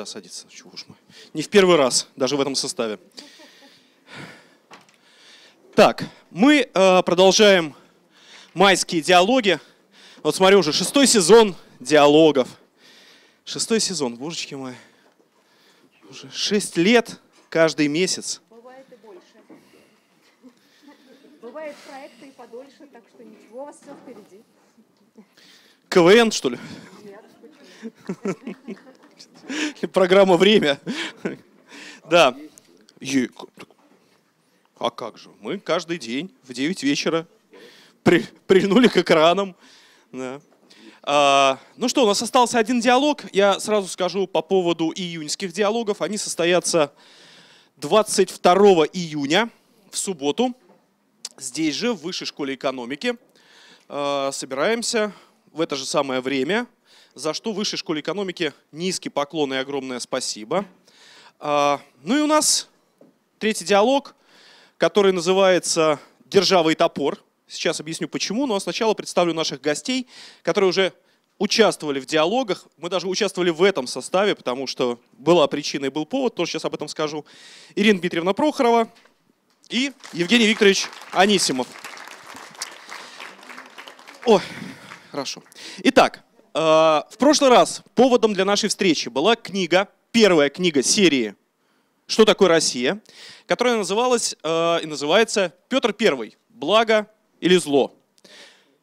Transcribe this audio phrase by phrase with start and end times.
[0.00, 0.94] Да, садится, чего уж мы.
[1.34, 2.98] Не в первый раз, даже в этом составе.
[5.74, 7.76] Так, мы э, продолжаем
[8.54, 9.60] майские диалоги.
[10.22, 12.48] Вот смотрю, уже шестой сезон диалогов.
[13.44, 14.72] Шестой сезон, божечки мои.
[16.08, 17.20] Уже шесть лет
[17.50, 18.40] каждый месяц.
[18.48, 19.34] Бывает и больше.
[21.42, 24.42] Бывает проекты и подольше, так что ничего, у вас все впереди.
[25.90, 26.58] КВН, что ли?
[27.04, 27.22] Нет,
[29.92, 30.80] Программа «Время».
[32.08, 32.36] Да.
[34.78, 35.30] А как же?
[35.40, 37.26] Мы каждый день в 9 вечера
[38.02, 39.54] при- прильнули к экранам.
[40.10, 40.40] Да.
[41.02, 43.24] А, ну что, у нас остался один диалог.
[43.32, 46.02] Я сразу скажу по поводу июньских диалогов.
[46.02, 46.92] Они состоятся
[47.76, 48.54] 22
[48.92, 49.50] июня
[49.90, 50.54] в субботу.
[51.38, 53.16] Здесь же, в Высшей школе экономики.
[53.88, 55.12] А, Собираемся
[55.52, 56.66] в это же самое время,
[57.14, 60.64] за что Высшей школе экономики низкий поклон и огромное спасибо.
[61.38, 62.68] А, Ну и у нас
[63.38, 64.14] третий диалог,
[64.78, 67.22] который называется «Держава и топор».
[67.48, 70.06] Сейчас объясню почему, но сначала представлю наших гостей,
[70.42, 70.92] которые уже
[71.38, 72.66] участвовали в диалогах.
[72.76, 76.64] Мы даже участвовали в этом составе, потому что была причина и был повод, тоже сейчас
[76.66, 77.24] об этом скажу.
[77.74, 78.88] Ирина Дмитриевна Прохорова
[79.68, 81.66] и Евгений Викторович Анисимов.
[84.26, 84.42] Ой,
[85.10, 85.42] хорошо.
[85.78, 91.34] Итак, в прошлый раз поводом для нашей встречи была книга, первая книга серии
[92.06, 93.00] «Что такое Россия?»,
[93.46, 96.32] которая называлась э, и называется «Петр I.
[96.48, 97.08] Благо
[97.40, 97.94] или зло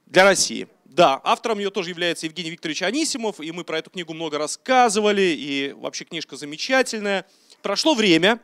[0.06, 0.68] для России».
[0.86, 5.36] Да, автором ее тоже является Евгений Викторович Анисимов, и мы про эту книгу много рассказывали,
[5.38, 7.26] и вообще книжка замечательная.
[7.62, 8.40] Прошло время,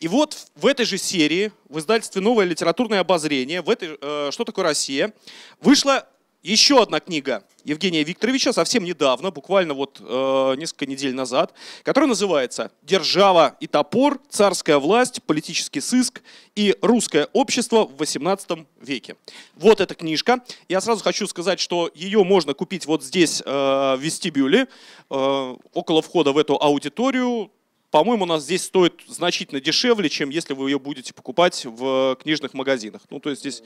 [0.00, 4.44] и вот в этой же серии, в издательстве «Новое литературное обозрение», в этой, э, «Что
[4.44, 5.14] такое Россия?»,
[5.60, 6.06] вышла
[6.46, 12.70] еще одна книга Евгения Викторовича совсем недавно, буквально вот э, несколько недель назад, которая называется
[12.82, 14.20] «Держава и топор.
[14.30, 16.22] Царская власть, политический сыск
[16.54, 19.16] и русское общество в XVIII веке».
[19.56, 20.40] Вот эта книжка.
[20.68, 24.68] Я сразу хочу сказать, что ее можно купить вот здесь э, в вестибюле,
[25.10, 27.50] э, около входа в эту аудиторию.
[27.90, 32.54] По-моему, у нас здесь стоит значительно дешевле, чем если вы ее будете покупать в книжных
[32.54, 33.02] магазинах.
[33.10, 33.62] Ну, то есть здесь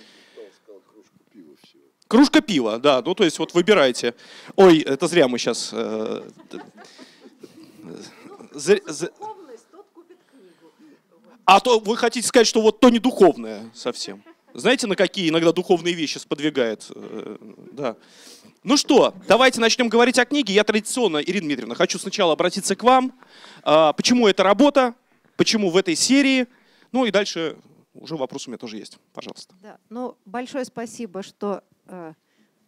[2.10, 3.02] Кружка пива, да.
[3.06, 4.16] Ну, то есть вот выбирайте.
[4.56, 5.70] Ой, это зря мы сейчас...
[8.50, 10.72] Духовность, тот купит книгу.
[11.44, 14.24] А то вы хотите сказать, что вот то не духовное совсем.
[14.54, 16.90] Знаете, на какие иногда духовные вещи сподвигает?
[16.92, 17.36] Э,
[17.70, 17.96] Да.
[18.64, 20.52] Ну что, давайте начнем говорить о книге.
[20.52, 23.12] Я традиционно, Ирина Дмитриевна, хочу сначала обратиться к вам.
[23.62, 24.96] А, Почему эта работа?
[25.36, 26.48] Почему в этой серии?
[26.90, 27.56] Ну и дальше
[27.94, 28.98] уже вопрос у меня тоже есть.
[29.12, 29.54] Пожалуйста.
[29.62, 31.69] Да, ну, большое спасибо, что э,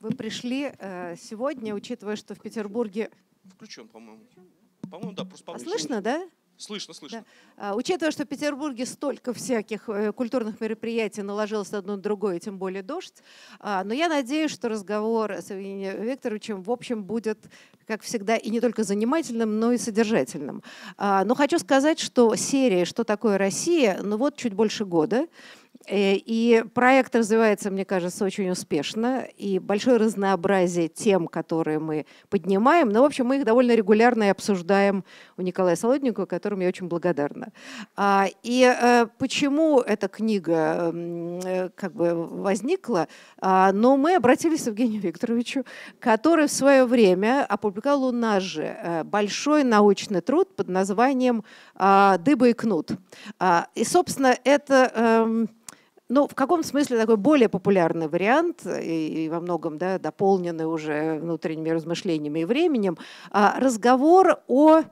[0.03, 3.11] вы пришли э, сегодня, учитывая, что в Петербурге...
[3.45, 4.25] Включен, по-моему.
[4.91, 5.71] По-моему, да, просто А повыше.
[5.71, 6.29] слышно, да?
[6.57, 7.25] Слышно, слышно.
[7.57, 12.59] А, Учитывая, что в Петербурге столько всяких э, культурных мероприятий наложилось одно на другое, тем
[12.59, 13.23] более дождь,
[13.59, 17.39] а, но я надеюсь, что разговор с Евгением Викторовичем, в общем, будет,
[17.87, 20.63] как всегда, и не только занимательным, но и содержательным.
[20.97, 25.62] А, Но хочу сказать, что серия «Что такое Россия?» ну вот чуть больше года, Э,
[25.89, 29.27] И проект развивается, мне кажется, очень успешно.
[29.37, 32.89] И большое разнообразие тем, которые мы поднимаем.
[32.89, 35.05] Но, в общем, мы их довольно регулярно и обсуждаем
[35.37, 37.53] у Николая Солодникова, которому я очень благодарна.
[37.97, 43.09] А, И э, почему эта книга э, как бы возникла?
[43.41, 45.65] А, Но мы обратились к Евгению Викторовичу,
[45.99, 51.45] который в свое время опубликовал у нас же э, большой научный труд под названием
[51.75, 52.93] а, «Дыба и кнут».
[53.75, 55.49] И, собственно, это эм,
[56.13, 61.19] ну, в каком смысле такой более популярный вариант, и, и во многом да, дополненный уже
[61.19, 62.99] внутренними размышлениями и временем,
[63.31, 64.83] а, разговор о,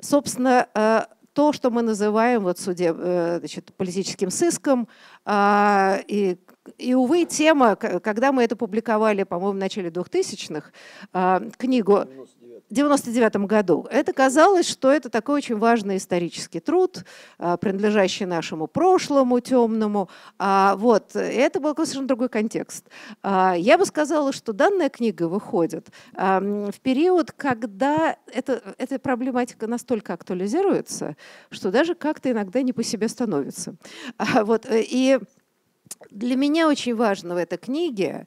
[0.00, 1.02] собственно, э,
[1.32, 4.88] то, что мы называем вот судеб, э, значит, политическим сыском,
[5.24, 6.38] а, и
[6.78, 10.70] и, увы, тема, когда мы это публиковали, по-моему, в начале 2000-х,
[11.12, 12.06] а, книгу
[12.74, 17.04] в 99 году, это казалось, что это такой очень важный исторический труд,
[17.38, 20.08] а, принадлежащий нашему прошлому темному.
[20.40, 22.86] А, Вот, это был совершенно другой контекст.
[23.22, 30.12] А, Я бы сказала, что данная книга выходит в период, когда это, эта проблематика настолько
[30.12, 31.16] актуализируется,
[31.50, 33.76] что даже как-то иногда не по себе становится.
[34.44, 35.20] Вот, э, и
[36.10, 38.26] для меня очень важно в этой книге,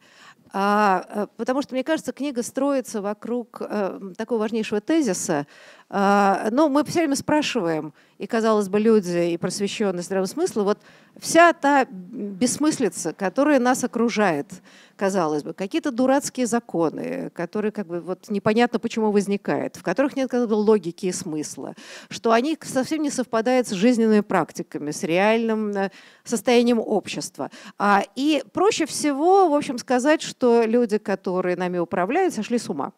[0.54, 5.48] а, э, потому что, мне кажется, книга строится вокруг э, такого важнейшего тезиса.
[5.89, 10.80] А, Но мы все время спрашиваем, и, казалось бы, люди и просвещенные здравого смысла, вот
[11.19, 14.48] вся та бессмыслица, которая нас окружает,
[14.95, 20.30] казалось бы, какие-то дурацкие законы, которые как бы вот непонятно почему возникают, в которых нет
[20.30, 21.75] как бы, логики и смысла,
[22.10, 25.92] что они совсем не совпадают с жизненными практиками, с реальным э,
[26.24, 27.51] состоянием общества.
[27.78, 32.94] А, и проще всего, в общем, сказать, что люди, которые нами управляют, сошли с ума.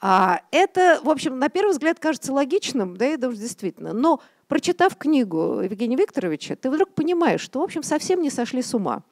[0.00, 3.92] А, это, в общем, на первый взгляд кажется логичным, да, и даже действительно.
[3.92, 8.74] Но прочитав книгу Евгения Викторовича, ты вдруг понимаешь, что, в общем, совсем не сошли с
[8.74, 9.02] ума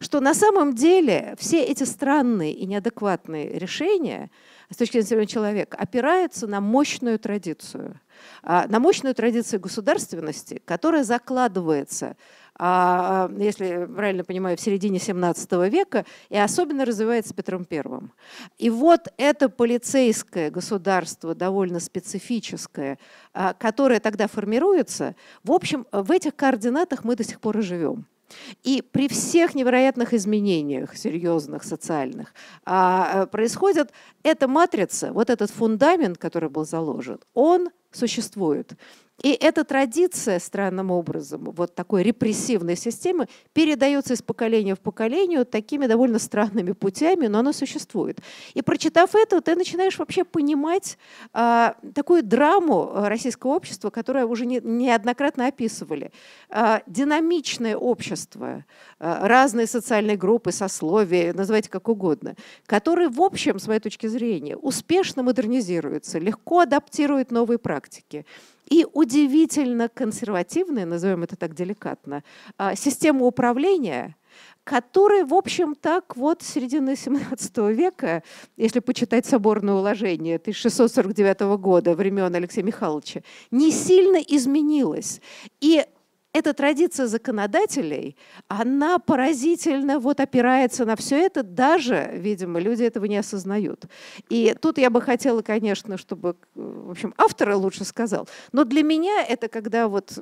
[0.00, 4.30] что на самом деле все эти странные и неадекватные решения
[4.70, 8.00] с точки зрения человека опираются на мощную традицию,
[8.42, 12.16] на мощную традицию государственности, которая закладывается
[12.56, 18.12] а, если правильно понимаю, в середине 17 века, и особенно развивается Петром Первым.
[18.58, 22.98] И вот это полицейское государство, довольно специфическое,
[23.32, 28.06] а, которое тогда формируется, в общем, в этих координатах мы до сих пор и живем.
[28.62, 32.34] И при всех невероятных изменениях, серьезных, социальных,
[32.64, 33.92] а, происходит
[34.22, 38.72] эта матрица, вот этот фундамент, который был заложен, он существует.
[39.22, 45.86] И эта традиция странным образом, вот такой репрессивной системы, передается из поколения в поколение такими
[45.86, 48.18] довольно странными путями, но она существует.
[48.54, 50.98] И прочитав это, ты начинаешь вообще понимать
[51.32, 56.10] а, такую драму российского общества, которое уже не, неоднократно описывали.
[56.50, 58.64] А, динамичное общество,
[58.98, 62.34] а, разные социальные группы, сословия, называйте как угодно,
[62.66, 68.26] которые, в общем, с моей точки зрения, успешно модернизируются, легко адаптируют новые практики
[68.68, 72.22] и удивительно консервативная, назовем это так деликатно,
[72.56, 74.16] а, система управления,
[74.64, 78.22] которая, в общем, так вот с середины 17 века,
[78.56, 83.20] если почитать соборное уложение 1649 года времен Алексея Михайловича,
[83.50, 85.20] не сильно изменилась.
[85.60, 85.84] И
[86.34, 88.16] эта традиция законодателей,
[88.48, 93.84] она поразительно вот опирается на все это, даже, видимо, люди этого не осознают.
[94.28, 99.24] И тут я бы хотела, конечно, чтобы, в общем, автор лучше сказал, но для меня
[99.24, 100.18] это когда вот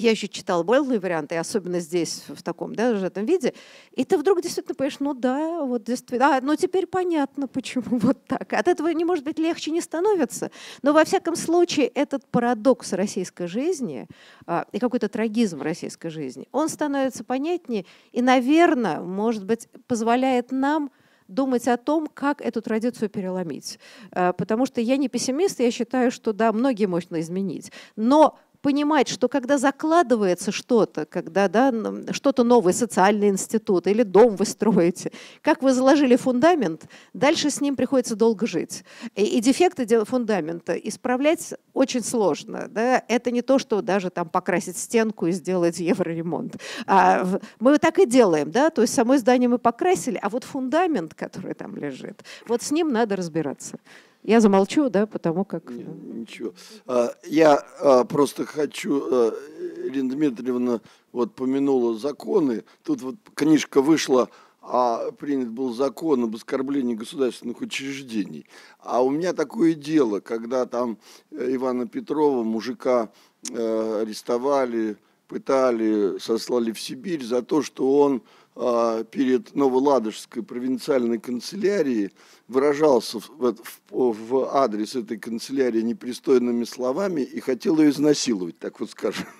[0.00, 3.54] я еще читала более варианты, особенно здесь, в таком, да, этом виде,
[3.92, 8.24] и ты вдруг действительно понимаешь, ну да, вот действительно, а, ну теперь понятно, почему вот
[8.26, 8.52] так.
[8.52, 10.50] От этого не может быть легче не становится.
[10.82, 14.06] Но во всяком случае этот парадокс российской жизни
[14.46, 20.90] а, и какой-то трагизм российской жизни, он становится понятнее и, наверное, может быть, позволяет нам
[21.28, 23.78] думать о том, как эту традицию переломить.
[24.10, 27.70] А, потому что я не пессимист, я считаю, что да, многие можно изменить.
[27.96, 31.72] Но понимать, что когда закладывается что-то, когда да,
[32.12, 35.12] что-то новое, социальный институт или дом вы строите,
[35.42, 38.84] как вы заложили фундамент, дальше с ним приходится долго жить.
[39.14, 42.68] И, и дефекты фундамента исправлять очень сложно.
[42.68, 43.02] Да?
[43.08, 46.56] Это не то, что даже там покрасить стенку и сделать евроремонт.
[46.86, 47.26] А
[47.58, 48.50] мы так и делаем.
[48.50, 48.70] Да?
[48.70, 52.88] То есть само здание мы покрасили, а вот фундамент, который там лежит, вот с ним
[52.88, 53.78] надо разбираться.
[54.22, 55.72] Я замолчу, да, потому как...
[56.30, 56.54] Ничего.
[56.86, 59.00] А, я а, просто хочу,
[59.84, 60.80] Ирина Дмитриевна
[61.12, 62.64] вот помянула законы.
[62.84, 64.28] Тут вот книжка вышла,
[64.62, 68.46] а принят был закон об оскорблении государственных учреждений.
[68.78, 70.98] А у меня такое дело, когда там
[71.32, 73.10] э, Ивана Петрова, мужика,
[73.50, 74.96] э, арестовали,
[75.26, 78.22] пытали, сослали в Сибирь за то, что он
[79.10, 82.10] перед Новоладожской провинциальной канцелярией
[82.46, 83.56] выражался в, в,
[83.90, 89.39] в адрес этой канцелярии непристойными словами и хотел ее изнасиловать, так вот скажем, а,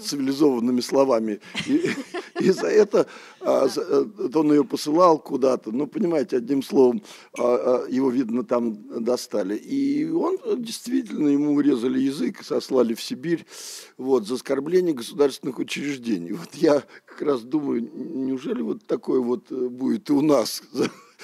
[0.00, 1.40] цивилизованными словами.
[1.66, 1.90] И,
[2.40, 3.06] и за это
[3.40, 7.02] а, э, он ее посылал куда-то, ну, понимаете, одним словом,
[7.38, 9.56] а, его, видно, там достали.
[9.56, 13.46] И он действительно, ему урезали язык, сослали в Сибирь
[13.98, 16.32] вот, за оскорбление государственных учреждений.
[16.32, 20.62] Вот я как раз думаю, неужели вот такое вот э, будет и у нас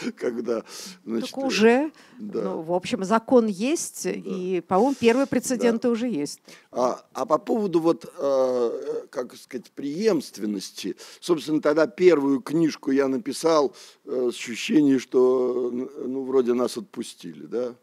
[0.16, 0.64] когда...
[1.04, 2.42] Значит, так уже, да.
[2.42, 4.11] ну, в общем, закон есть, да.
[4.11, 5.90] и, по-моему, первые прецеденты да.
[5.90, 6.40] уже есть.
[6.71, 13.75] А, а по поводу, вот, э, как сказать, преемственности, собственно, тогда первую книжку я написал
[14.04, 17.75] э, с ощущением, что, ну, вроде нас отпустили, да,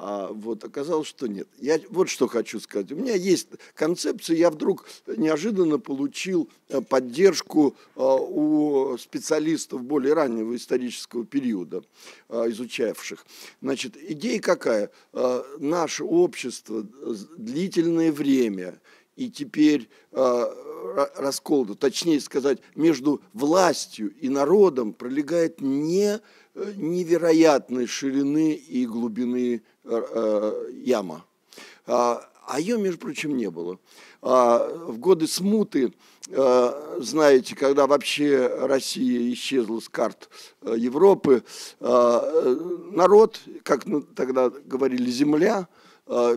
[0.00, 1.48] а вот оказалось, что нет.
[1.58, 2.92] Я вот что хочу сказать.
[2.92, 10.54] У меня есть концепция, я вдруг неожиданно получил э, поддержку э, у специалистов более раннего
[10.54, 11.82] исторического периода,
[12.28, 13.26] э, изучавших.
[13.60, 14.90] Значит, идея какая?
[15.58, 16.86] Наше общество
[17.36, 18.80] длительное время
[19.16, 19.88] и теперь
[21.16, 26.20] раскол, точнее сказать, между властью и народом пролегает не
[26.54, 31.24] невероятной ширины и глубины Э, яма.
[31.86, 33.78] А, а ее, между прочим, не было.
[34.20, 35.94] А, в годы смуты,
[36.98, 40.28] знаете, когда вообще Россия исчезла с карт
[40.62, 41.42] Европы,
[41.80, 45.68] народ, как тогда говорили, земля,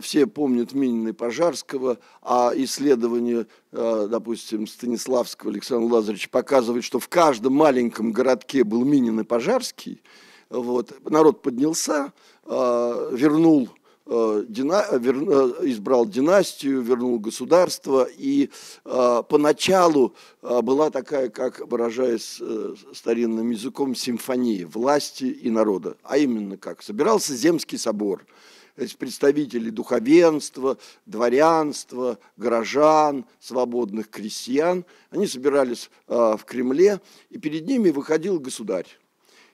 [0.02, 8.12] все помнят Минина Пожарского, а исследование, допустим, Станиславского Александра Лазаревича показывает, что в каждом маленьком
[8.12, 10.02] городке был Минин и Пожарский.
[10.50, 10.92] Вот.
[11.08, 12.12] Народ поднялся,
[12.46, 13.70] вернул
[14.04, 18.50] Э, дина, вер, э, избрал династию, вернул государство, и
[18.84, 25.96] э, поначалу э, была такая, как выражаясь э, старинным языком, симфония власти и народа.
[26.02, 26.82] А именно как?
[26.82, 28.26] Собирался Земский собор,
[28.74, 34.84] представители духовенства, дворянства, горожан, свободных крестьян.
[35.10, 37.00] Они собирались э, в Кремле,
[37.30, 38.88] и перед ними выходил государь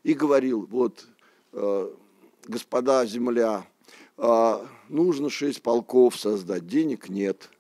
[0.03, 1.07] и говорил, вот,
[1.53, 1.91] э,
[2.47, 3.67] господа земля,
[4.21, 7.51] а, нужно шесть полков создать, денег нет,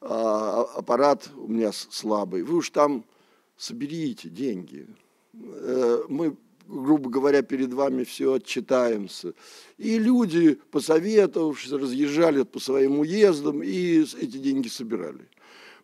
[0.00, 3.04] а, аппарат у меня слабый, вы уж там
[3.58, 4.86] соберите деньги,
[5.34, 6.36] э, мы
[6.70, 9.34] грубо говоря, перед вами все отчитаемся.
[9.76, 15.28] И люди, посоветовавшись, разъезжали по своим уездам и эти деньги собирали.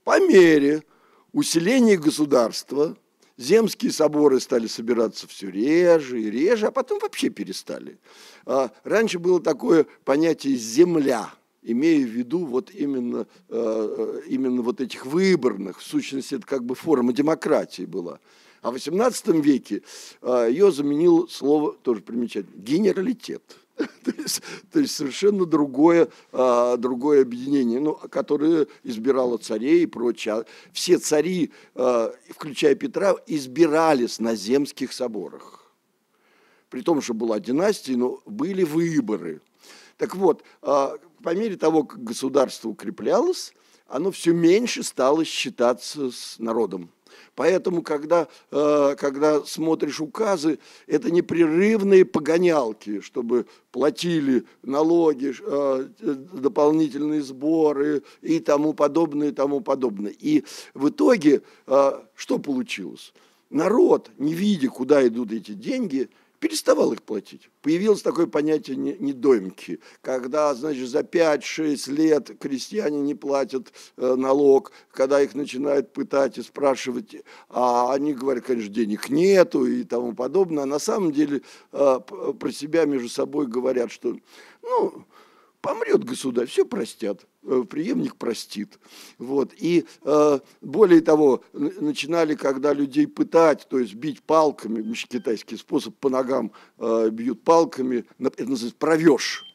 [0.05, 0.85] По мере
[1.33, 2.97] усиления государства
[3.37, 7.99] земские соборы стали собираться все реже и реже, а потом вообще перестали.
[8.47, 11.31] А, раньше было такое понятие «земля»,
[11.63, 16.77] имея в виду вот именно, э, именно вот этих выборных, в сущности, это как бы
[16.77, 18.21] форма демократии была.
[18.63, 19.83] А в XVIII веке
[20.23, 23.57] э, ее заменил слово, тоже примечательно, генералитет–
[24.05, 30.35] то, есть, то есть совершенно другое, а, другое объединение, ну, которое избирало царей и прочее.
[30.35, 35.71] А все цари, а, включая Петра, избирались на земских соборах.
[36.71, 39.41] При том, что была династия, но были выборы.
[39.99, 43.53] Так вот, а, по мере того, как государство укреплялось,
[43.89, 46.91] оно все меньше стало считаться с народом.
[47.35, 58.03] Поэтому, когда, э, когда смотришь указы, это непрерывные погонялки, чтобы платили налоги, э, дополнительные сборы
[58.23, 60.13] и тому подобное, и тому подобное.
[60.13, 60.45] И
[60.75, 63.13] в итоге э, что получилось?
[63.51, 66.11] Народ, не видя, куда идут эти деньги,
[66.47, 67.51] переставал их платить.
[67.61, 75.21] Появилось такое понятие недоймки, когда, значит, за 5-6 лет крестьяне не платят э, налог, когда
[75.21, 77.17] их начинают пытать и спрашивать,
[77.49, 81.99] а они говорят, конечно, денег нету и тому подобное, а на самом деле э,
[82.39, 84.17] про себя между собой говорят, что,
[84.63, 85.05] ну,
[85.61, 87.27] помрет государь, все простят,
[87.69, 88.79] преемник простит.
[89.19, 89.53] Вот.
[89.57, 96.09] И э, более того, начинали, когда людей пытать, то есть бить палками, китайский способ, по
[96.09, 99.46] ногам э, бьют палками, это называется провеж.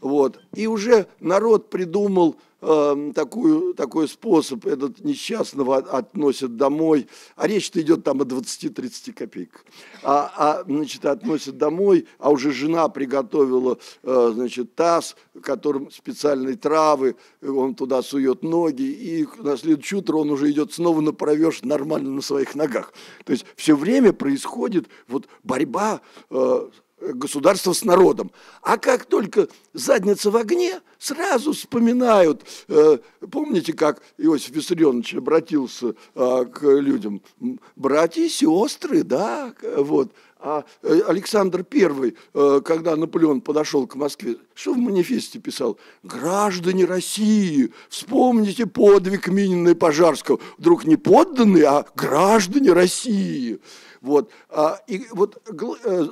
[0.00, 0.40] Вот.
[0.54, 8.04] И уже народ придумал э, такую, такой способ, этот несчастного относят домой, а речь-то идет
[8.04, 9.64] там о 20-30 копеек,
[10.02, 17.16] а, а, значит, относят домой, а уже жена приготовила, э, значит, таз, которым специальные травы,
[17.42, 22.10] он туда сует ноги, и на следующее утро он уже идет снова на провеж нормально
[22.10, 22.92] на своих ногах.
[23.24, 26.00] То есть все время происходит вот борьба
[26.30, 26.68] э,
[27.00, 28.30] государство с народом.
[28.62, 32.98] А как только задница в огне, сразу вспоминают, э,
[33.30, 37.22] помните, как Иосиф Виссарионович обратился э, к людям,
[37.76, 40.12] братья и сестры, да, вот.
[40.40, 45.78] А э, Александр I, э, когда Наполеон подошел к Москве, что в манифесте писал?
[46.04, 50.38] «Граждане России, вспомните подвиг Минина и Пожарского».
[50.56, 53.58] Вдруг не подданные, а граждане России.
[54.00, 54.30] Вот.
[54.48, 56.06] А, и вот, э,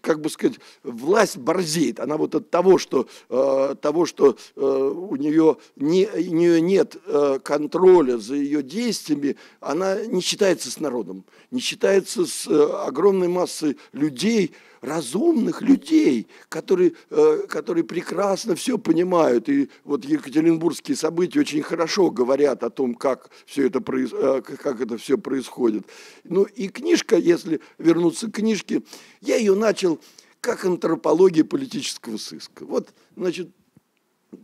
[0.00, 2.00] как бы сказать, власть борзеет.
[2.00, 6.96] Она вот от того, что, э, того, что э, у, нее не, у нее нет
[7.42, 12.46] контроля за ее действиями, она не считается с народом, не считается с
[12.86, 19.48] огромной массой людей, разумных людей, которые, э, которые прекрасно все понимают.
[19.48, 24.98] И вот екатеринбургские события очень хорошо говорят о том, как все это, э, как это
[24.98, 25.86] все происходит.
[26.24, 28.82] Ну и книжка, если вернуться к книжке,
[29.20, 30.00] я ее начал
[30.40, 32.64] как антропология политического сыска.
[32.64, 33.50] Вот, значит,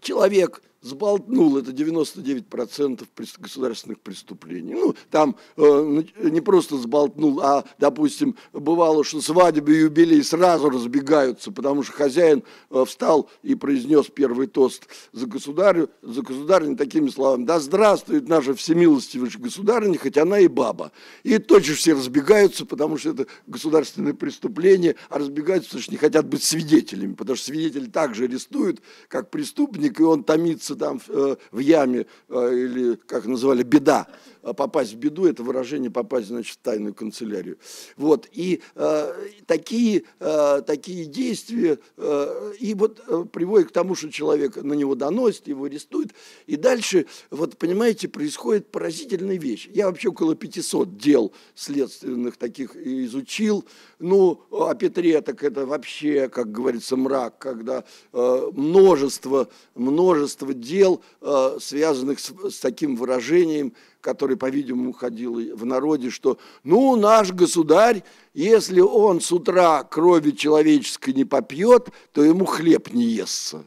[0.01, 3.07] человек сболтнул, это 99%
[3.39, 4.75] государственных преступлений.
[4.75, 11.51] Ну, там э, не просто сболтнул, а, допустим, бывало, что свадьбы и юбилей сразу разбегаются,
[11.51, 17.45] потому что хозяин э, встал и произнес первый тост за государю, за государыню такими словами,
[17.45, 20.93] да здравствует наша всемилостивая государыня, хоть она и баба.
[21.25, 26.27] И точно все разбегаются, потому что это государственное преступление, а разбегаются, потому что не хотят
[26.27, 31.59] быть свидетелями, потому что свидетель также арестуют, как преступник, и он томится там в, в
[31.59, 34.07] яме или, как называли, беда.
[34.49, 37.59] А попасть в беду, это выражение попасть, значит, в тайную канцелярию.
[37.97, 39.13] Вот, и э,
[39.47, 44.95] такие, э, такие действия, э, и вот э, приводят к тому, что человек на него
[44.95, 46.13] доносит, его арестуют,
[46.47, 49.69] и дальше, вот, понимаете, происходит поразительная вещь.
[49.73, 53.67] Я вообще около 500 дел следственных таких изучил,
[53.99, 61.59] ну, о Петре так это вообще, как говорится, мрак, когда э, множество, множество дел, э,
[61.61, 68.03] связанных с, с таким выражением, который, по-видимому, ходил в народе, что ну, наш государь,
[68.35, 73.65] если он с утра крови человеческой не попьет, то ему хлеб не естся.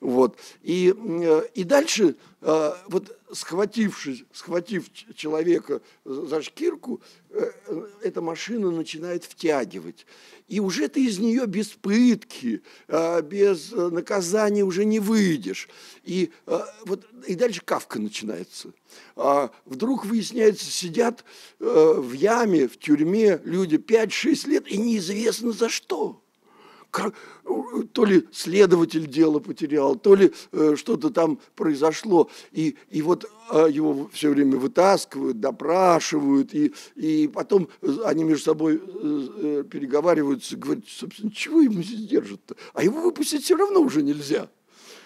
[0.00, 0.36] Вот.
[0.62, 2.16] И, э, и дальше,
[2.88, 7.52] вот схватившись, схватив человека за шкирку, э,
[8.02, 10.06] эта машина начинает втягивать.
[10.48, 15.68] И уже ты из нее без пытки, без наказания уже не выйдешь.
[16.02, 16.30] И,
[16.84, 18.72] вот, и дальше кавка начинается.
[19.16, 21.24] А вдруг выясняется, сидят
[21.58, 26.21] в яме, в тюрьме люди 5-6 лет, и неизвестно за что
[27.92, 32.30] то ли следователь дело потерял, то ли э, что-то там произошло.
[32.52, 37.68] И, и вот э, его все время вытаскивают, допрашивают, и, и потом
[38.04, 42.56] они между собой э, э переговариваются, говорят, собственно, чего ему здесь держат-то?
[42.74, 44.48] А его выпустить все равно уже нельзя.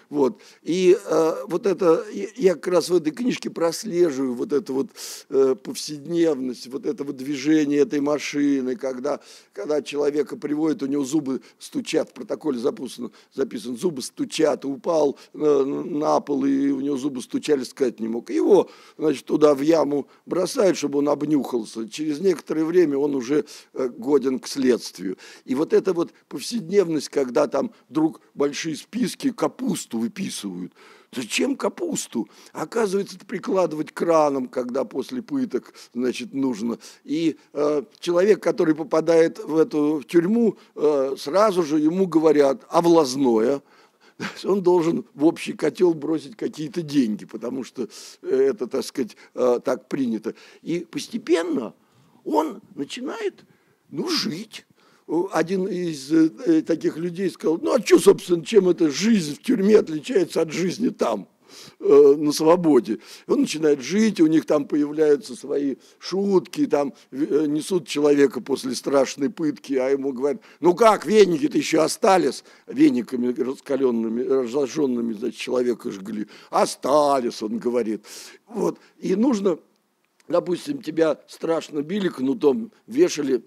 [0.09, 0.41] Вот.
[0.63, 2.05] И э, вот это,
[2.37, 4.91] я как раз в этой книжке прослеживаю вот эту вот
[5.31, 9.21] э, повседневность, вот это вот движение этой машины, когда,
[9.53, 15.65] когда человека приводят, у него зубы стучат, в протоколе записан, записан зубы стучат, упал э,
[15.65, 18.31] на пол, и у него зубы стучали, сказать не мог.
[18.31, 21.89] Его, значит, туда в яму бросают, чтобы он обнюхался.
[21.89, 23.45] Через некоторое время он уже
[23.75, 25.17] э, годен к следствию.
[25.45, 30.73] И вот эта вот повседневность, когда там вдруг большие списки, капусту, капусту выписывают.
[31.12, 32.29] Зачем капусту?
[32.53, 36.79] Оказывается, это прикладывать краном, когда после пыток, значит, нужно.
[37.05, 42.81] И э, человек, который попадает в эту в тюрьму, э, сразу же ему говорят, а
[42.83, 43.62] влазное?
[44.45, 47.88] Он должен в общий котел бросить какие-то деньги, потому что
[48.23, 50.35] это, так сказать, э, так принято.
[50.62, 51.73] И постепенно
[52.25, 53.45] он начинает,
[53.91, 54.66] ну, жить
[55.32, 59.78] один из э, таких людей сказал, ну а что, собственно, чем эта жизнь в тюрьме
[59.78, 61.28] отличается от жизни там?
[61.78, 62.99] Э, на свободе.
[63.26, 69.30] Он начинает жить, у них там появляются свои шутки, там э, несут человека после страшной
[69.30, 76.26] пытки, а ему говорят, ну как, веники-то еще остались, вениками раскаленными, разожженными, значит, человека жгли.
[76.50, 78.04] Остались, он говорит.
[78.49, 78.78] Вот.
[78.99, 79.58] И нужно,
[80.28, 83.45] допустим, тебя страшно били кнутом, вешали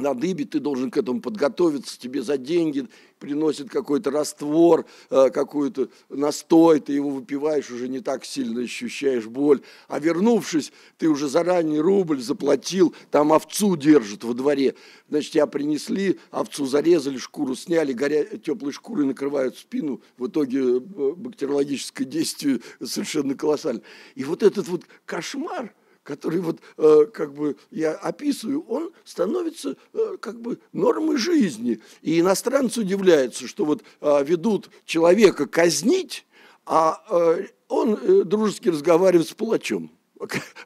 [0.00, 2.88] на дыбе, ты должен к этому подготовиться, тебе за деньги
[3.20, 9.60] приносят какой-то раствор, э, какой-то настой, ты его выпиваешь, уже не так сильно ощущаешь боль.
[9.88, 14.74] А вернувшись, ты уже заранее рубль заплатил, там овцу держат во дворе.
[15.08, 18.24] Значит, тебя принесли, овцу зарезали, шкуру сняли, горя...
[18.24, 20.00] теплой шкурой накрывают спину.
[20.16, 23.82] В итоге э, бактериологическое действие совершенно колоссально.
[24.14, 30.16] И вот этот вот кошмар– который вот э, как бы я описываю, он становится э,
[30.20, 31.80] как бы нормой жизни.
[32.02, 36.26] И иностранцы удивляются, что вот э, ведут человека казнить,
[36.66, 39.90] а э, он э, дружески разговаривает с палачом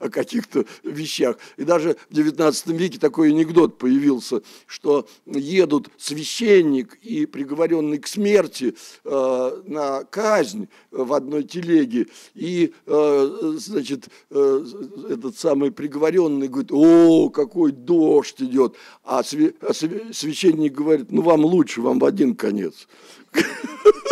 [0.00, 1.36] о каких-то вещах.
[1.56, 8.74] И даже в XIX веке такой анекдот появился, что едут священник и приговоренный к смерти
[9.04, 14.66] э, на казнь в одной телеге, и, э, значит, э,
[15.10, 21.44] этот самый приговоренный говорит, о, какой дождь идет, а, свя- а священник говорит, ну вам
[21.44, 22.88] лучше, вам в один конец.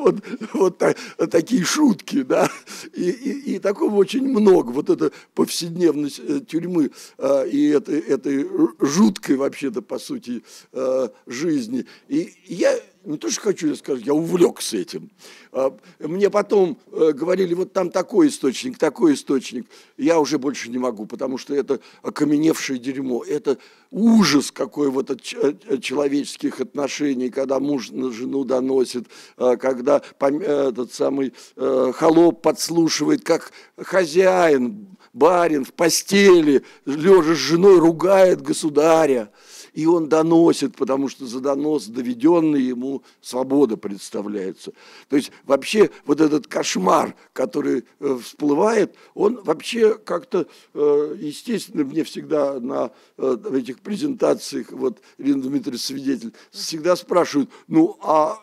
[0.00, 0.16] вот,
[0.52, 0.96] вот так,
[1.30, 2.48] такие шутки, да,
[2.94, 8.46] и, и, и такого очень много, вот эта повседневность э, тюрьмы э, и этой, этой
[8.80, 11.86] жуткой вообще-то, по сути, э, жизни.
[12.08, 15.10] И я не то, что хочу сказать, я увлекся этим.
[15.52, 19.66] А, мне потом э, говорили, вот там такой источник, такой источник.
[19.96, 23.24] Я уже больше не могу, потому что это окаменевшее дерьмо.
[23.24, 23.58] Это
[23.90, 30.92] ужас какой вот от э, человеческих отношений, когда муж на жену доносит, а, когда этот
[30.92, 39.30] самый э, холоп подслушивает, как хозяин, барин в постели, лежа с женой, ругает государя.
[39.72, 44.72] И он доносит, потому что за донос доведенный ему свобода представляется.
[45.08, 52.04] То есть вообще вот этот кошмар, который э, всплывает, он вообще как-то, э, естественно, мне
[52.04, 58.38] всегда на э, этих презентациях, вот Ирина Дмитриевна свидетель, всегда спрашивают, ну а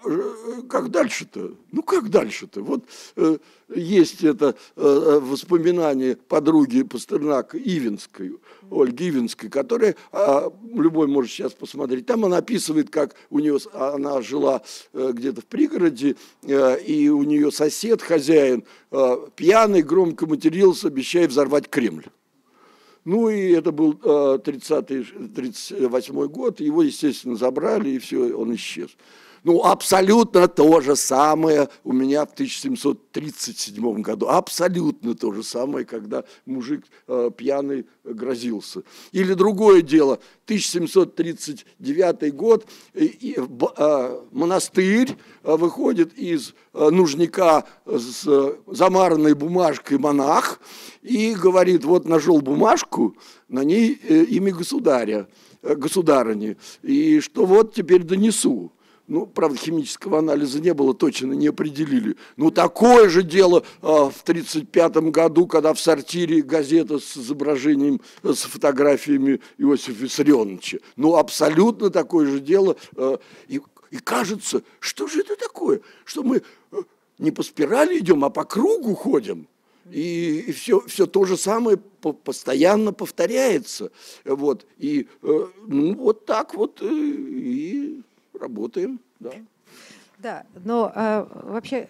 [0.70, 1.56] как дальше-то?
[1.72, 2.62] Ну как дальше-то?
[2.62, 2.86] Вот
[3.74, 8.38] есть это воспоминание подруги Пастернака Ивинской,
[8.72, 14.22] Ольги Ивинской, которая, э, любой может сейчас посмотреть, там она описывает, как у нее, она
[14.22, 14.62] жила
[14.94, 21.28] э, где-то в пригороде, э, и у нее сосед, хозяин, э, пьяный, громко матерился, обещая
[21.28, 22.06] взорвать Кремль.
[23.06, 28.90] Ну и это был 30-38 э, год, его, естественно, забрали, и все, он исчез.
[29.48, 34.28] Ну, абсолютно то же самое у меня в 1737 году.
[34.28, 38.84] Абсолютно то же самое, когда мужик э, пьяный грозился.
[39.14, 48.28] Или другое дело, 1739 год, и, и, э, монастырь э, выходит из э, нужника с
[48.28, 50.60] э, замаранной бумажкой монах
[51.02, 53.16] и говорит, вот нашел бумажку,
[53.48, 55.30] на ней имя государя,
[55.64, 58.74] государыни, и что вот теперь донесу.
[59.08, 62.18] Ну, правда, химического анализа не было, точно не определили.
[62.36, 68.42] Ну, такое же дело а, в 1935 году, когда в сортире газета с изображением, с
[68.42, 70.80] фотографиями Иосифа Виссарионовича.
[70.98, 72.76] Ну, абсолютно такое же дело.
[72.98, 73.18] А,
[73.48, 75.80] и, и кажется, что же это такое?
[76.04, 76.44] Что мы
[76.74, 76.78] а,
[77.18, 79.48] не по спирали идем, а по кругу ходим.
[79.90, 83.92] И, и все, все то же самое по, постоянно повторяется.
[84.26, 84.66] Вот.
[84.78, 88.02] И э, ну, вот так вот э, и
[88.38, 89.32] работаем, да.
[90.20, 91.88] Да, но э, вообще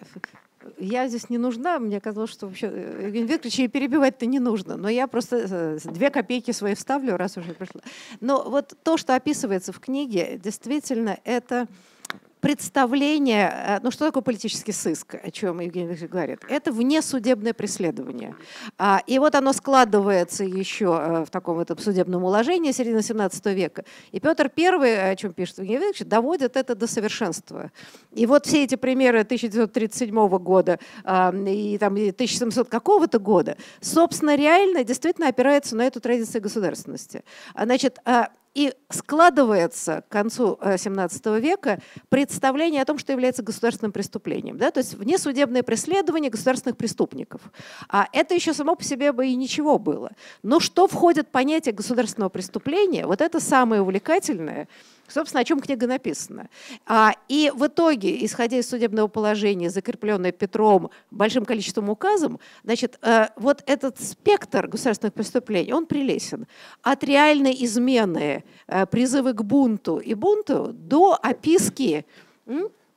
[0.78, 4.76] я здесь не нужна, мне казалось, что вообще э, Евгений Викторович и перебивать-то не нужно,
[4.76, 7.80] но я просто э, две копейки свои вставлю, раз уже пришла.
[8.20, 11.68] Но вот то, что описывается в книге, действительно, это
[12.40, 16.40] представление, э, ну что такое политический сыск, о чем Евгений Викторович говорит?
[16.48, 18.34] Это внесудебное преследование.
[18.76, 23.84] А, и вот оно складывается еще э, в таком этом судебном уложении середины 17 века.
[24.12, 27.70] И Петр I, о чем пишет Евгений Викторович, доводит это до совершенства.
[28.12, 34.84] И вот все эти примеры 1937 года а, и там 1700 какого-то года, собственно, реально
[34.84, 37.24] действительно опираются на эту традицию государственности.
[37.54, 37.98] А, значит,
[38.58, 44.58] и складывается к концу XVII э, века представление о том, что является государственным преступлением.
[44.58, 44.72] Да?
[44.72, 47.40] То есть внесудебное преследование государственных преступников.
[47.88, 50.10] А это еще само по себе бы и ничего было.
[50.42, 54.66] Но что входит в понятие государственного преступления, вот это самое увлекательное–
[55.08, 56.48] Собственно, о чем книга написана.
[56.86, 63.28] А, и в итоге, исходя из судебного положения, закрепленное Петром большим количеством указом, значит, э,
[63.36, 66.46] вот этот спектр государственных преступлений, он прелесен.
[66.82, 72.04] От реальной измены, э, призывы к бунту и бунту до описки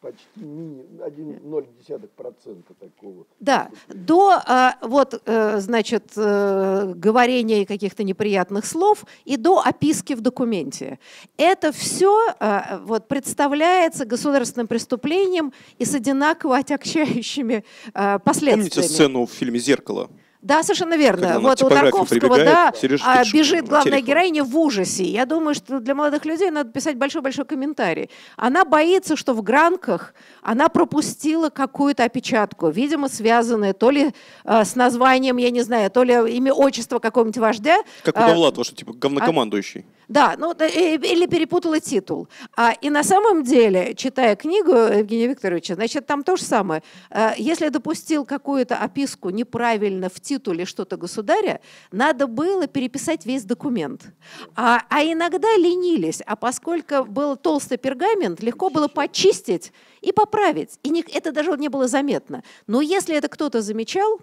[0.02, 3.26] почти 1,0% такого.
[3.40, 10.22] Да, до а, вот, э, значит, э, говорения каких-то неприятных слов и до описки в
[10.22, 11.00] документе.
[11.38, 18.70] Это все а, вот, представляется государственным преступлением и с одинаково отягчающими а, последствиями.
[18.70, 20.10] Помните сцену в фильме «Зеркало»?
[20.42, 21.40] Да, совершенно верно.
[21.40, 22.74] Вот у Тарковского, да,
[23.04, 25.04] а, бежит главная героиня в ужасе.
[25.04, 28.10] Я думаю, что для молодых людей надо писать большой-большой комментарий.
[28.38, 34.76] Она боится, что в гранках она пропустила какую-то опечатку, видимо, связанную то ли э, с
[34.76, 37.78] названием, я не знаю, то ли имя, отчество какого-нибудь вождя.
[38.04, 39.86] Как у а, Довлатова, что типа говнокомандующий.
[39.88, 42.28] А, да, ну или перепутала титул.
[42.58, 46.84] А, и на самом деле, читая книгу Евгения Викторовича, значит, там то же самое.
[47.10, 51.60] А, если допустил какую-то описку неправильно в титуле что-то государя,
[51.92, 54.14] надо было переписать весь документ.
[54.56, 60.80] А, а иногда ленились, а поскольку был толстый пергамент, легко было почистить и поправить.
[60.84, 62.44] И не, это даже не было заметно.
[62.68, 64.22] Но если это кто-то замечал,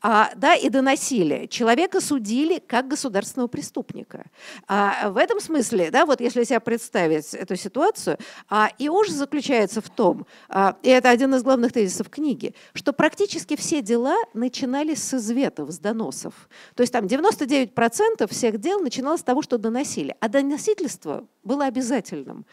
[0.00, 1.46] а, да, и доносили.
[1.46, 4.26] Человека судили как государственного преступника.
[4.66, 8.18] А, в этом смысле, да, вот если себе представить эту ситуацию,
[8.48, 12.92] а, и ужас заключается в том, а, и это один из главных тезисов книги, что
[12.92, 16.48] практически все дела начинались с изветов, с доносов.
[16.74, 22.46] То есть там 99% всех дел начиналось с того, что доносили, а доносительство было обязательным.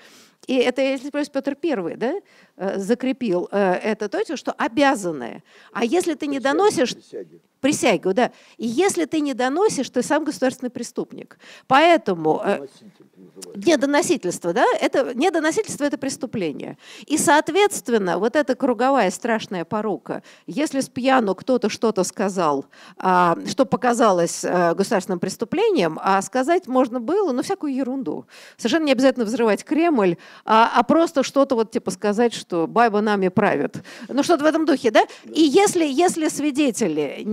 [0.49, 2.15] И это, если спросить, Петр Первый да,
[2.57, 5.43] э, закрепил э, это, то, что обязанное.
[5.71, 6.95] А если ты не доносишь...
[6.95, 7.39] Присяги.
[7.59, 8.31] Присягу, да.
[8.57, 11.37] И если ты не доносишь, ты сам государственный преступник.
[11.67, 12.41] Поэтому...
[12.43, 13.09] Э, Доноситель
[13.55, 14.65] Недоносительство, да?
[14.79, 16.77] Это, недоносительство– это преступление.
[17.05, 22.65] И, соответственно, вот эта круговая страшная порука, если с пьяну кто-то что-то сказал,
[22.97, 28.25] а, что показалось а, государственным преступлением, а сказать можно было, ну, всякую ерунду.
[28.57, 33.29] Совершенно не обязательно взрывать Кремль, а, а просто что-то вот типа сказать, что Байба нами
[33.29, 33.83] правит.
[34.07, 35.03] Ну, что-то в этом духе, да?
[35.25, 37.23] И если, если свидетели,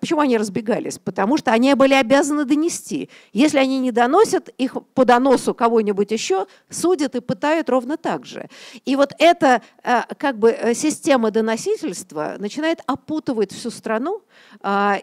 [0.00, 0.98] почему они разбегались?
[0.98, 3.08] Потому что они были обязаны донести.
[3.32, 8.48] Если они не доносят, их по доносу кого-нибудь еще судят и пытают ровно так же.
[8.84, 14.22] И вот эта э, как бы э, система доносительства начинает опутывать всю страну.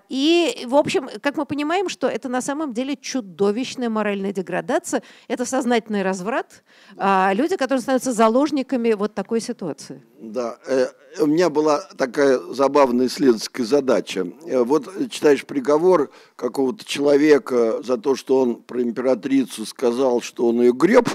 [0.10, 5.46] И, в общем, как мы понимаем, что это на самом деле чудовищная моральная деградация, это
[5.46, 6.64] сознательный разврат.
[7.34, 10.04] Люди, которые становятся заложниками вот такой ситуации.
[10.22, 10.88] Да, э,
[11.20, 14.28] у меня была такая забавная исследовательская задача.
[14.64, 20.74] Вот читаешь приговор какого-то человека за то, что он про императрицу сказал, что он ее
[20.74, 21.10] греб,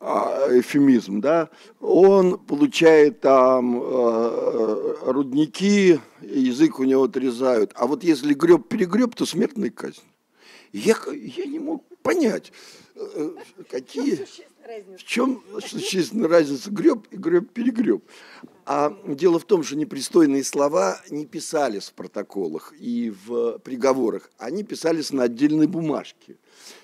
[0.00, 1.48] а, эфемизм, да,
[1.80, 7.72] он получает там э, рудники, язык у него отрезают.
[7.74, 10.02] А вот если греб перегреб, то смертная казнь.
[10.72, 12.52] Я, я не мог понять,
[12.96, 13.30] э,
[14.96, 18.02] в чем существенная разница греб и греб перегреб.
[18.66, 24.62] А дело в том, что непристойные слова не писались в протоколах и в приговорах, они
[24.62, 26.36] писались на отдельной бумажке.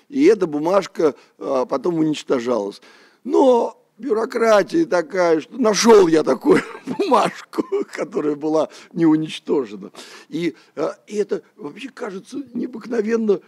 [0.07, 2.81] И эта бумажка а, потом уничтожалась.
[3.23, 9.91] Но бюрократия такая, что нашел я такую бумажку, которая была не уничтожена.
[10.29, 13.41] И, а, и это вообще кажется необыкновенно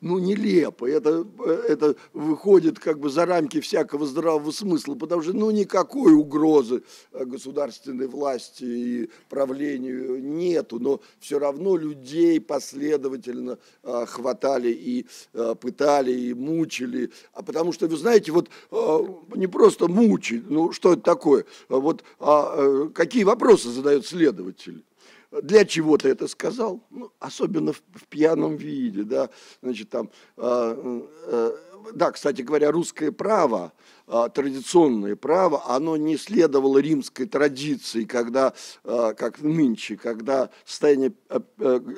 [0.00, 0.88] ну, нелепо.
[0.88, 1.26] Это,
[1.68, 8.06] это выходит как бы за рамки всякого здравого смысла, потому что, ну, никакой угрозы государственной
[8.06, 16.34] власти и правлению нету, но все равно людей последовательно а, хватали и а, пытали, и
[16.34, 17.10] мучили.
[17.32, 20.48] А потому что, вы знаете, вот а, не просто мучить.
[20.48, 21.44] Ну, что это такое?
[21.68, 24.84] Вот а, э, какие вопросы задает следователь?
[25.30, 26.82] Для чего ты это сказал?
[26.90, 29.28] Ну, особенно в, в пьяном виде, да.
[29.62, 31.52] Значит, там, а, а,
[31.92, 33.72] да, кстати говоря, русское право,
[34.06, 41.42] а, традиционное право, оно не следовало римской традиции, когда, а, как нынче, когда состояние а,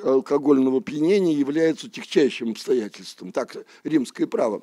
[0.03, 3.31] алкогольного пьянения является тягчайшим обстоятельством.
[3.31, 4.61] Так римское право.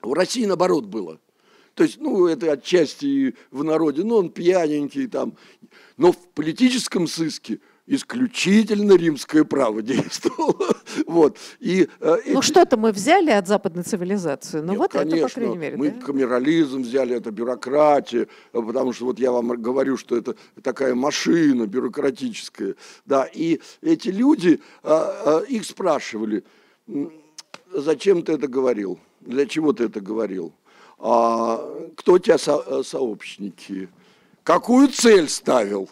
[0.00, 1.20] В России наоборот было–
[1.74, 5.36] то есть, ну, это отчасти в народе, ну, он пьяненький там.
[5.96, 10.76] Но в политическом сыске исключительно римское право действовало.
[11.06, 11.38] вот.
[11.60, 12.46] И, э, ну, эти...
[12.46, 14.60] что-то мы взяли от западной цивилизации.
[14.60, 15.76] Ну, Нет, вот конечно, это, по крайней мере.
[15.76, 16.00] Мы да?
[16.00, 22.76] камерализм взяли, это бюрократия, потому что вот я вам говорю, что это такая машина бюрократическая.
[23.04, 26.44] Да, и эти люди, а, а, их спрашивали,
[27.72, 28.98] зачем ты это говорил?
[29.20, 30.52] Для чего ты это говорил?
[31.02, 33.88] а, кто у тебя со, э, сообщники,
[34.44, 35.90] какую цель ставил.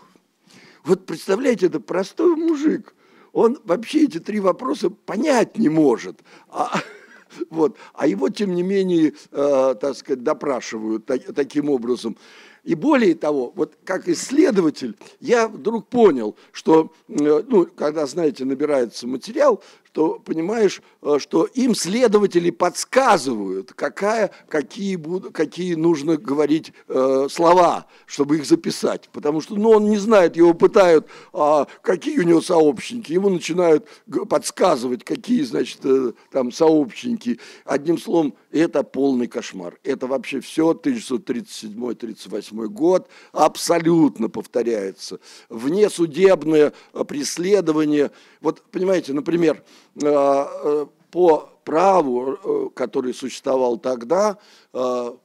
[0.84, 2.94] Вот представляете, это простой мужик,
[3.32, 6.20] он вообще эти три вопроса понять не может.
[6.48, 6.80] А,
[7.50, 12.16] вот, а его, тем не менее, э, так сказать, допрашивают та, таким образом.
[12.62, 19.06] И более того, вот как исследователь, я вдруг понял, что, э, ну, когда, знаете, набирается
[19.06, 19.62] материал,
[19.92, 27.86] то понимаешь, э, что им следователи подсказывают, какая, какие, будут, какие нужно говорить э, слова,
[28.06, 29.08] чтобы их записать.
[29.12, 33.12] Потому что ну, он не знает, его пытают, а, какие у него сообщники.
[33.12, 33.88] Ему начинают
[34.28, 37.40] подсказывать, какие, значит, э, там сообщники.
[37.64, 39.78] Одним словом, это полный кошмар.
[39.82, 45.18] Это вообще все 1937-38 год абсолютно повторяется.
[45.48, 46.72] Внесудебное
[47.08, 48.10] преследование.
[48.40, 49.62] Вот, понимаете, например,
[50.02, 54.38] Э, э, по праву, э, который существовал тогда,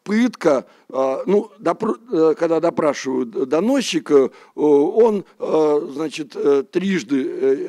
[0.04, 6.36] пытка, ну, когда допрашивают доносчика, он, значит,
[6.72, 7.18] трижды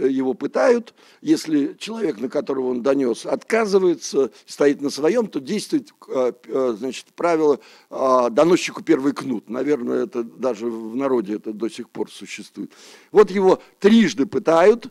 [0.09, 0.95] его пытают.
[1.21, 5.93] Если человек, на которого он донес, отказывается, стоит на своем, то действует,
[6.79, 9.51] значит, правило доносчику первый кнут.
[9.51, 12.73] Наверное, это даже в народе это до сих пор существует.
[13.13, 14.89] Вот его трижды пытают,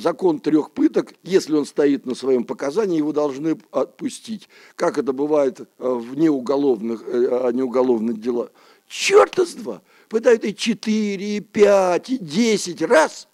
[0.00, 4.48] закон трех пыток, если он стоит на своем показании, его должны отпустить.
[4.76, 8.50] Как это бывает а, в неуголовных, э, а, неуголовных делах.
[8.88, 9.82] Черт с два!
[10.08, 13.28] Пытают и 4, и 5, и 10 раз,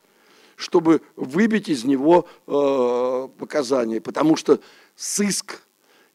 [0.57, 4.01] чтобы выбить из него э, показания.
[4.01, 4.61] Потому что
[4.97, 5.63] сыск,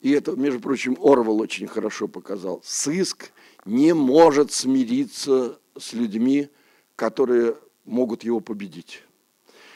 [0.02, 3.32] и это, между прочим, Орвал очень хорошо показал, сыск
[3.66, 6.50] не может смириться с людьми,
[6.96, 9.05] которые могут его победить.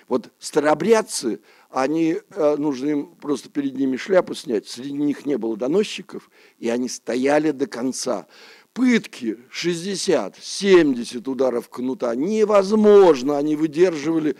[0.09, 5.55] Вот старобрядцы, они, э, нужно им просто перед ними шляпу снять, среди них не было
[5.55, 8.25] доносчиков, и они стояли до конца.
[8.73, 14.35] Пытки 60, 70 ударов кнута невозможно, они выдерживали.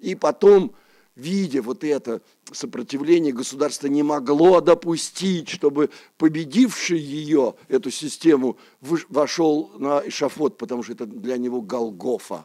[0.00, 0.74] И потом,
[1.14, 10.02] видя вот это сопротивление, государство не могло допустить, чтобы победивший ее, эту систему, вошел на
[10.04, 12.44] эшафот, потому что это для него Голгофа.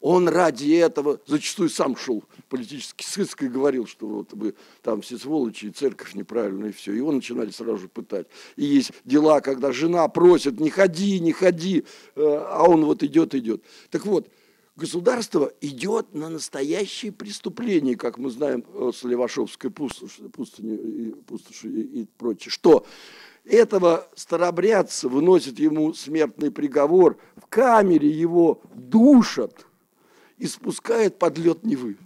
[0.00, 5.18] Он ради этого зачастую сам шел политический сыск и говорил, что вот вы там все
[5.18, 6.92] сволочи, и церковь неправильная, и все.
[6.92, 8.26] Его начинали сразу же пытать.
[8.56, 11.84] И есть дела, когда жена просит, не ходи, не ходи,
[12.16, 13.62] э, а он вот идет, идет.
[13.90, 14.28] Так вот,
[14.74, 21.68] государство идет на настоящие преступления, как мы знаем э, с Левашовской пустоши, пустыни, и, пустоши
[21.68, 22.50] и, и прочее.
[22.50, 22.86] Что?
[23.44, 29.66] Этого старобрядца выносят ему смертный приговор, в камере его душат–
[30.40, 31.96] и спускает под лед Невы,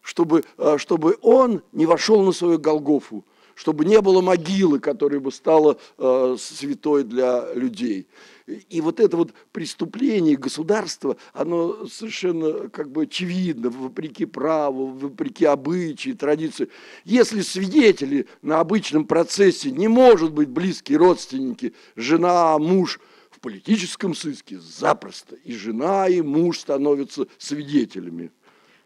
[0.00, 3.24] чтобы, а, чтобы он не вошел на свою Голгофу,
[3.54, 8.06] чтобы не было могилы, которая бы стала э, святой для людей.
[8.46, 16.12] И вот это вот преступление государства, оно совершенно как бы очевидно, вопреки праву, вопреки обычаи,
[16.12, 16.70] традиции.
[17.04, 23.00] Если свидетели на обычном процессе не может быть близкие родственники, жена, муж–
[23.40, 28.30] политическом сыске запросто и жена, и муж становятся свидетелями.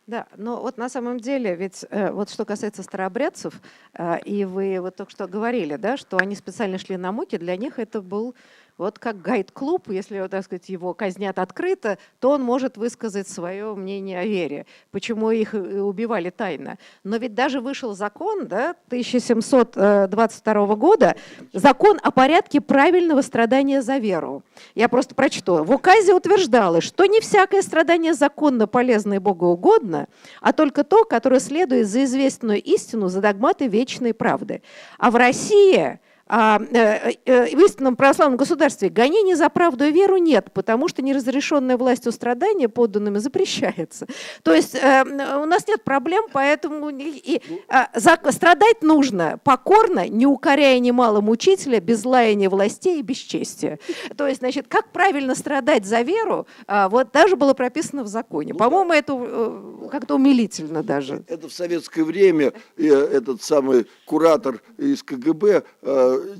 [0.06, 3.61] Да, но вот на самом деле, ведь э, вот что касается старообрядцев,
[3.92, 7.56] э, и вы вот только что говорили, да, что они специально шли на муки, для
[7.56, 8.37] них это был
[8.78, 14.20] вот как гайд-клуб, если, так сказать, его казнят открыто, то он может высказать свое мнение
[14.20, 16.76] о вере, почему их убивали тайно.
[17.02, 21.16] Но ведь даже вышел закон да, 1722 года,
[21.52, 24.42] закон о порядке правильного страдания за веру.
[24.74, 25.64] Я просто прочту.
[25.64, 30.08] В указе утверждалось, что не всякое страдание законно, полезно и богоугодно,
[30.40, 34.62] а только то, которое следует за известную истину, за догматы вечной правды.
[34.98, 40.50] А в России э, э, в истинном православном государстве гонений за правду и веру нет,
[40.52, 44.06] потому что неразрешенная властью страдания подданными запрещается.
[44.42, 47.88] То есть э, у нас нет проблем, поэтому и, а,
[48.32, 53.78] страдать нужно покорно, не укоряя немало мучителя, без лаяния властей и бесчестия.
[54.16, 58.52] То есть, значит, как правильно страдать за веру, а, вот даже было прописано в законе.
[58.52, 61.24] Ну, По-моему, это как-то умилительно даже.
[61.28, 65.62] Это в советское время этот самый куратор из КГБ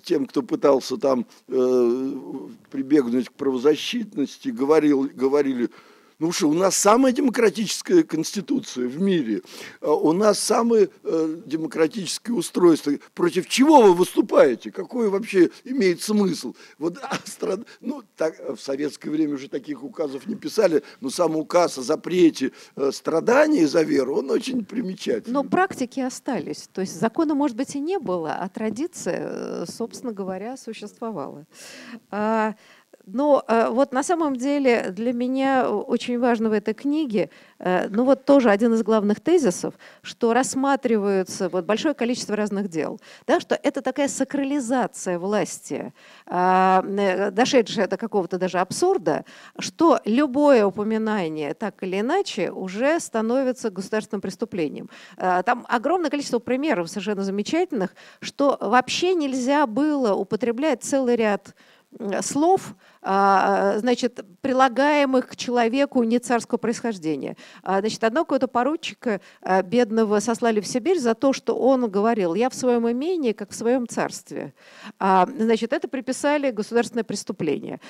[0.05, 2.21] тем, кто пытался там э,
[2.71, 5.71] прибегнуть к правозащитности, говорил, говорили,
[6.19, 9.43] ну что, у нас самая демократическая конституция в мире,
[9.81, 12.93] а у нас самое э, демократическое устройство.
[13.15, 14.71] Против чего вы выступаете?
[14.71, 16.55] Какой вообще имеет смысл?
[16.79, 17.19] Вот, а,
[17.81, 22.53] ну, так, в советское время уже таких указов не писали, но сам указ о запрете
[22.77, 25.35] э, страданий за веру, он очень примечательный.
[25.35, 26.69] Но практики остались.
[26.73, 31.45] То есть закона, может быть, и не было, а традиция, э, собственно говоря, существовала.
[33.07, 38.25] Э, вот на самом деле для меня очень важно в этой книге, э, ну вот
[38.25, 43.81] тоже один из главных тезисов, что рассматриваются вот большое количество разных дел, да, что это
[43.81, 45.93] такая сакрализация власти,
[46.27, 49.25] а, э, дошедшая до какого-то даже абсурда,
[49.59, 54.91] что любое упоминание так или иначе уже становится государственным преступлением.
[55.17, 61.55] Там огромное количество примеров совершенно замечательных, что вообще нельзя было употреблять целый ряд
[62.23, 67.37] слов, а, значит, прилагаемых к человеку не царского происхождения.
[67.63, 72.35] А, значит, одного какого-то поручика а, бедного сослали в Сибирь за то, что он говорил,
[72.35, 74.55] я в своем имении, как в своем царстве.
[74.99, 77.81] Значит, это приписали государственное преступление.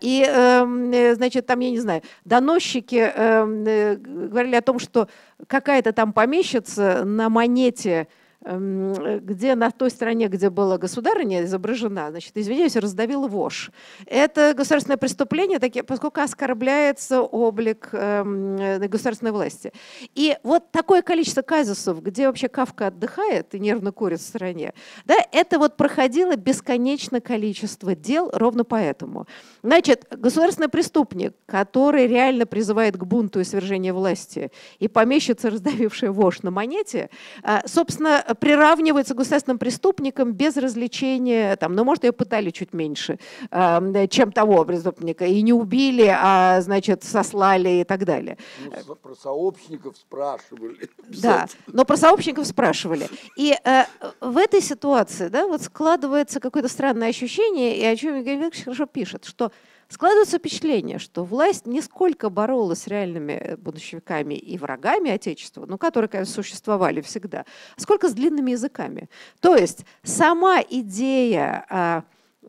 [0.00, 5.08] И, эм, значит, там, я не знаю, доносчики эм, э, говорили о том, что
[5.46, 8.08] какая-то там помещица на монете
[8.48, 13.70] где на той стороне, где была государыня изображена, значит, извиняюсь, раздавила вож.
[14.06, 19.72] Это государственное преступление, поскольку оскорбляется облик э, государственной власти.
[20.14, 24.72] И вот такое количество казусов, где вообще Кавка отдыхает и нервно курит в стороне,
[25.04, 29.26] да, это вот проходило бесконечное количество дел ровно поэтому.
[29.62, 36.42] Значит, государственный преступник, который реально призывает к бунту и свержению власти, и помещица, раздавившая вож
[36.42, 37.10] на монете,
[37.42, 43.18] э, собственно, приравнивается к государственным преступникам без развлечения, там, ну, может, ее пытали чуть меньше,
[43.50, 48.38] э, чем того преступника, и не убили, а, значит, сослали и так далее.
[48.86, 50.88] Ну, про сообщников спрашивали.
[51.08, 53.08] Да, но про сообщников спрашивали.
[53.36, 53.84] И э,
[54.20, 58.86] в этой ситуации, да, вот складывается какое-то странное ощущение, и о чем Евгений Викторович хорошо
[58.86, 59.50] пишет, что
[59.88, 65.78] складывается впечатление, что власть не сколько боролась с реальными э, будущевиками и врагами Отечества, ну,
[65.78, 67.44] которые, конечно, существовали всегда,
[67.76, 69.08] сколько с длинными языками.
[69.40, 72.04] То есть сама идея а,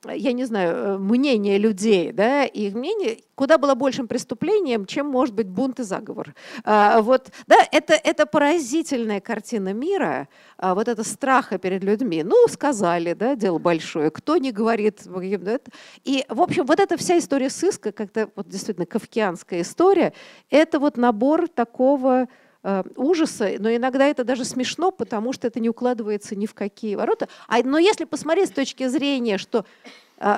[0.07, 5.33] я не знаю, э, мнение людей, да, их мнение куда было большим преступлением, чем может
[5.33, 6.35] быть бунт и заговор.
[6.65, 12.21] А, вот, да, это, это поразительная картина мира, а, вот это страха перед людьми.
[12.23, 15.03] Ну, сказали, да, дело большое, кто не говорит.
[16.03, 20.11] И, в общем, вот эта вся история сыска, как-то вот действительно кавкианская история,
[20.49, 22.27] это вот набор такого
[22.95, 27.29] ужаса, но иногда это даже смешно, потому что это не укладывается ни в какие ворота.
[27.47, 29.65] А, но если посмотреть с точки зрения, что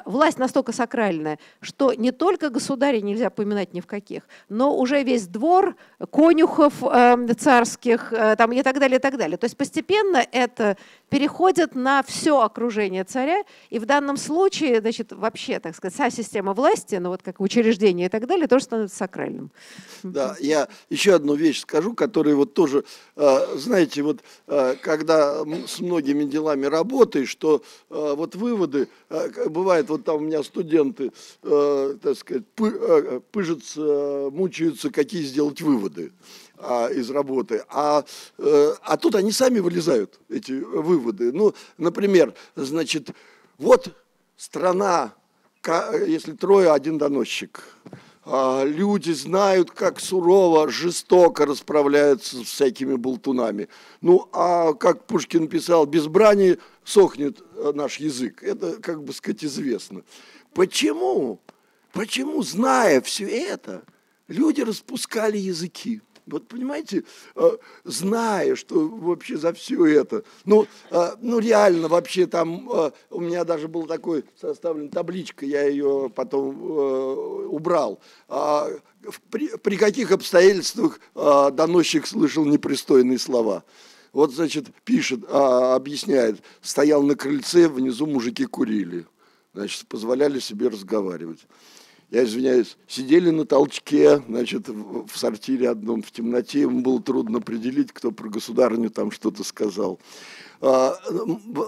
[0.05, 5.27] власть настолько сакральная, что не только государя нельзя поминать ни в каких, но уже весь
[5.27, 5.75] двор
[6.11, 9.37] конюхов э, царских э, там, и так далее, и так далее.
[9.37, 10.77] То есть постепенно это
[11.09, 16.53] переходит на все окружение царя, и в данном случае, значит, вообще, так сказать, вся система
[16.53, 19.51] власти, ну вот как учреждение и так далее, тоже становится сакральным.
[20.03, 22.83] Да, я еще одну вещь скажу, которая вот тоже,
[23.15, 24.19] э, знаете, вот
[24.81, 28.87] когда с многими делами работаешь, что вот выводы
[29.47, 31.13] бывают бывает, вот там у меня студенты,
[31.43, 36.11] э, так сказать, пы, э, пыжатся, мучаются, какие сделать выводы
[36.57, 37.63] а, из работы.
[37.69, 38.03] А,
[38.37, 41.31] э, а тут они сами вылезают, эти выводы.
[41.31, 43.11] Ну, например, значит,
[43.57, 43.95] вот
[44.35, 45.13] страна,
[46.05, 47.63] если трое, один доносчик–
[48.25, 53.67] люди знают, как сурово, жестоко расправляются с всякими болтунами.
[54.01, 58.43] Ну, а как Пушкин писал, без брани сохнет э, наш язык.
[58.43, 60.03] Это, как бы сказать, известно.
[60.53, 61.39] Почему?
[61.93, 63.83] Почему, зная все это,
[64.27, 66.01] люди распускали языки?
[66.25, 67.03] Вот понимаете,
[67.35, 73.19] э, зная, что вообще за все это, ну, э, ну реально вообще там, э, у
[73.19, 76.61] меня даже был такой составлен табличка, я ее потом
[77.51, 77.99] убрал.
[78.27, 78.69] А,
[79.29, 83.63] при, при каких обстоятельствах доносчик слышал непристойные слова?
[84.13, 89.05] Вот, значит, пишет, а, объясняет, стоял на крыльце, внизу мужики курили,
[89.53, 91.47] значит, позволяли себе разговаривать
[92.11, 97.93] я извиняюсь, сидели на толчке, значит, в сортире одном в темноте, ему было трудно определить,
[97.93, 99.97] кто про государню там что-то сказал.
[100.61, 100.95] А,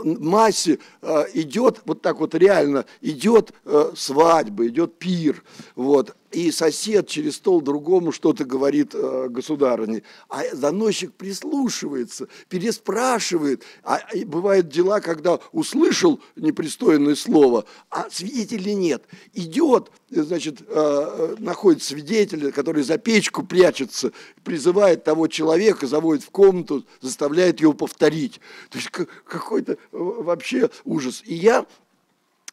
[0.03, 5.43] массе а, идет, вот так вот реально, идет э, свадьба, идет пир,
[5.75, 13.63] вот, и сосед через стол другому что-то говорит э, государыне, а доносчик прислушивается, переспрашивает.
[13.83, 19.03] А, и бывают дела, когда услышал непристойное слово, а свидетелей нет.
[19.33, 24.11] Идет, значит, э, э, находит свидетеля, который за печку прячется,
[24.43, 28.39] призывает того человека, заводит в комнату, заставляет его повторить.
[28.89, 31.21] Какой-то э, вообще ужас.
[31.25, 31.65] И я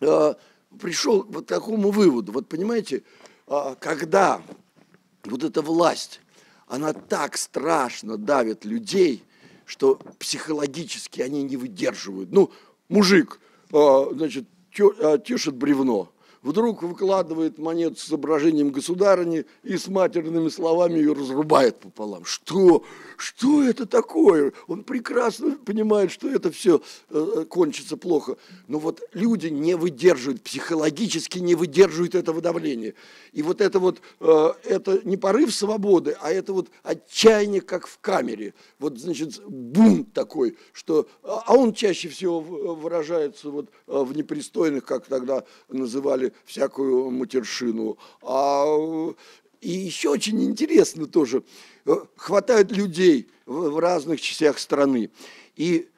[0.01, 0.35] э,
[0.81, 2.33] пришел вот к такому выводу.
[2.33, 3.03] Вот понимаете,
[3.47, 4.43] а, когда
[5.24, 6.20] вот эта власть,
[6.66, 9.24] она так страшно давит людей,
[9.66, 12.31] что психологически они не выдерживают.
[12.33, 12.51] Ну,
[12.89, 16.12] мужик, значит, тешит бревно,
[16.43, 22.24] вдруг выкладывает монету с изображением государыни и с матерными словами ее разрубает пополам.
[22.24, 22.84] Что?
[23.16, 24.53] Что это такое?
[24.66, 26.80] Он прекрасно понимает, что это все
[27.11, 28.36] э, кончится плохо.
[28.68, 32.95] Но вот люди не выдерживают, психологически не выдерживают этого давления.
[33.32, 37.99] И вот это вот, э, это не порыв свободы, а это вот отчаяние, как в
[37.99, 38.55] камере.
[38.78, 41.07] Вот, значит, бунт такой, что...
[41.22, 47.99] А он чаще всего выражается вот э, в непристойных, как тогда называли всякую матершину.
[48.22, 48.64] А,
[49.61, 51.43] и еще очень интересно тоже,
[51.87, 55.11] э, хватает людей в, в разных частях страны.
[55.57, 55.89] И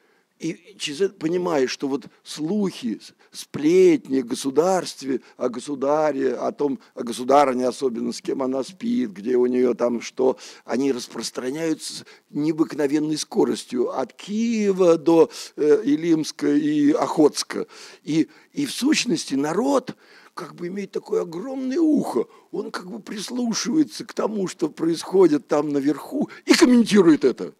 [0.43, 0.75] и
[1.19, 2.99] понимаешь, что вот слухи,
[3.31, 9.37] сплетни о государстве, о государе, о том, о государыне особенно, с кем она спит, где
[9.37, 17.65] у нее там что, они распространяются необыкновенной скоростью от Киева до э, Илимска и Охотска.
[18.03, 19.95] И, и в сущности народ,
[20.33, 22.25] как бы имеет такое огромное ухо.
[22.51, 27.53] Он как бы прислушивается к тому, что происходит там наверху, и комментирует это.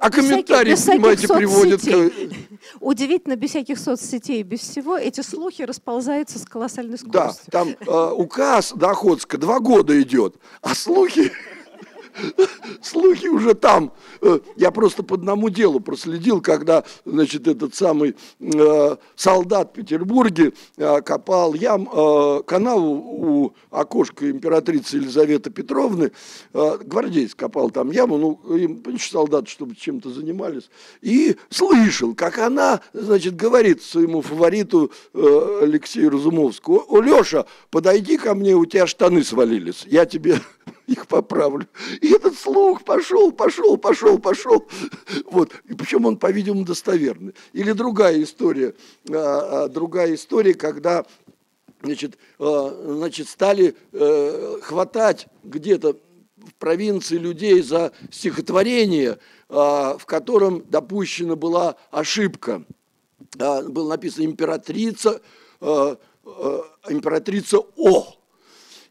[0.00, 1.82] А комментарии, без понимаете, приводят...
[2.78, 7.44] Удивительно, без всяких соцсетей, без всего, эти слухи расползаются с колоссальной скоростью.
[7.50, 11.32] Да, там э, указ Доходска два года идет, а слухи
[12.82, 13.92] слухи уже там.
[14.20, 20.52] Э, я просто по одному делу проследил, когда, значит, этот самый э, солдат в Петербурге
[20.76, 21.86] э, копал ям,
[22.44, 26.12] канаву у окошка императрицы Елизаветы Петровны,
[26.52, 33.36] гвардейц копал там яму, ну, им, солдаты, чтобы чем-то занимались, и слышал, как она, значит,
[33.36, 40.04] говорит своему фавориту Алексею Разумовскому, «О, Леша, подойди ко мне, у тебя штаны свалились, я
[40.04, 40.40] тебе
[40.88, 41.68] их поправлю.
[42.00, 44.66] И этот слух пошел, пошел, пошел, пошел.
[45.26, 45.52] Вот.
[45.66, 47.34] И причем он, по-видимому, достоверный.
[47.52, 48.74] Или другая история,
[49.10, 51.04] а, а, другая история, когда
[51.82, 55.98] значит, а, значит, стали э, хватать где-то
[56.36, 59.18] в провинции людей за стихотворение,
[59.48, 62.64] в котором допущена была ошибка.
[63.36, 65.20] Было написано императрица,
[65.60, 68.17] императрица О.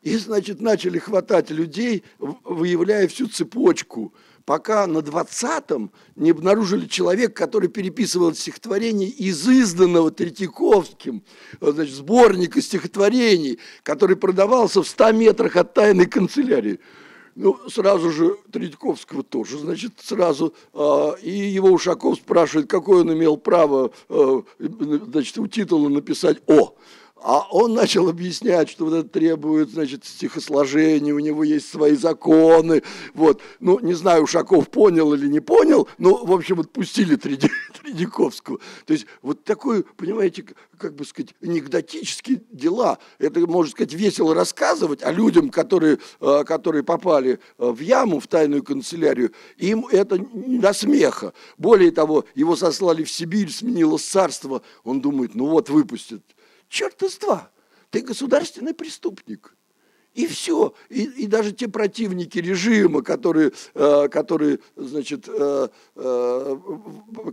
[0.08, 4.14] И, значит, начали хватать людей, выявляя всю цепочку,
[4.45, 11.24] пока на 20-м не обнаружили человека, который переписывал стихотворение из изданного Третьяковским,
[11.60, 16.80] значит, сборника стихотворений, который продавался в 100 метрах от тайной канцелярии.
[17.36, 20.55] Ну, сразу же Третьяковского тоже, значит, сразу.
[20.74, 26.76] Э, и его Ушаков спрашивает, какое он имел право, э, значит, у титула написать «О».
[27.22, 32.84] А он начал объяснять, что вот это требует, значит, стихосложения, у него есть свои законы.
[33.13, 33.41] Вот.
[33.59, 38.61] Ну, не знаю, Ушаков понял или не понял, но, в общем, отпустили Тредяковскую.
[38.86, 40.45] То есть вот такой, понимаете,
[40.78, 42.99] как бы сказать, анекдотические дела.
[43.18, 48.28] Это, можно сказать, весело рассказывать, а людям, которые, э, которые попали э, в яму, в
[48.28, 51.34] тайную канцелярию, им это до смеха.
[51.57, 54.61] Более того, его сослали в Сибирь, сменилось царство.
[54.84, 56.22] Он думает, ну вот выпустят
[56.70, 57.51] Черт из два.
[57.89, 59.55] Ты государственный преступник.
[60.13, 60.74] И все.
[60.89, 66.57] И, и даже те противники режима, которые, э, которые значит, э, э,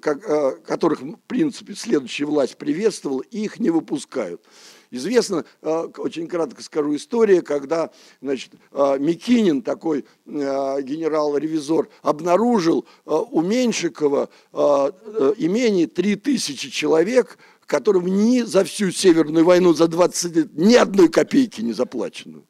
[0.02, 4.44] как, э, которых, в принципе, следующая власть приветствовала, их не выпускают.
[4.90, 13.40] Известно, э, очень кратко скажу, история, когда значит, э, Микинин, такой э, генерал-ревизор, обнаружил у
[13.40, 21.08] Меньшикова имение 3000 человек– которым ни за всю Северную войну за 20 лет ни одной
[21.08, 22.42] копейки не заплачено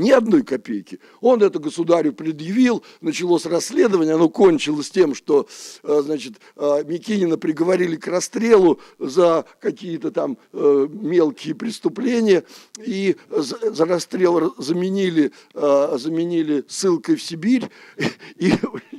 [0.00, 0.98] ни одной копейки.
[1.20, 5.46] Он это государю предъявил, началось расследование, оно кончилось тем, что,
[5.82, 12.44] э, значит, э, Микинина приговорили к расстрелу за какие-то там э, мелкие преступления,
[12.78, 17.68] и за расстрел заменили, заменили ссылкой в Сибирь,
[18.36, 18.52] и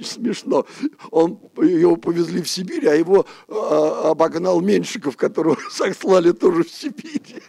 [0.04, 0.66] смешно,
[1.10, 7.42] он, его повезли в Сибирь, а его обогнал Меньшиков, которого сослали тоже в Сибирь.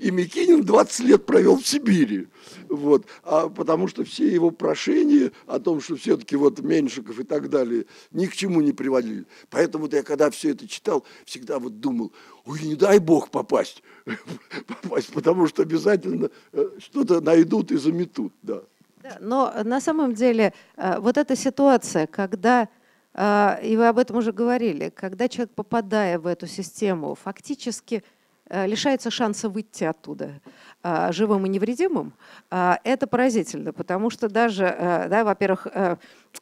[0.00, 2.28] И Микинин 20 лет провел в Сибири.
[2.68, 3.06] Вот.
[3.22, 7.86] А потому что все его прошения о том, что все-таки вот Меньшиков и так далее,
[8.10, 9.26] ни к чему не приводили.
[9.50, 12.12] Поэтому я когда все это читал, всегда вот думал,
[12.44, 13.82] ой, не дай бог попасть,
[14.66, 18.32] попасть потому что обязательно э, что-то найдут и заметут.
[18.42, 18.62] Да.
[19.04, 22.68] Да, но на самом деле э, вот эта ситуация, когда
[23.12, 28.02] э, и вы об этом уже говорили, когда человек, попадая в эту систему, фактически
[28.50, 30.40] лишается шанса выйти оттуда
[30.84, 32.12] а, живым и невредимым,
[32.50, 35.96] а, это поразительно, потому что даже, э, да, во-первых, э,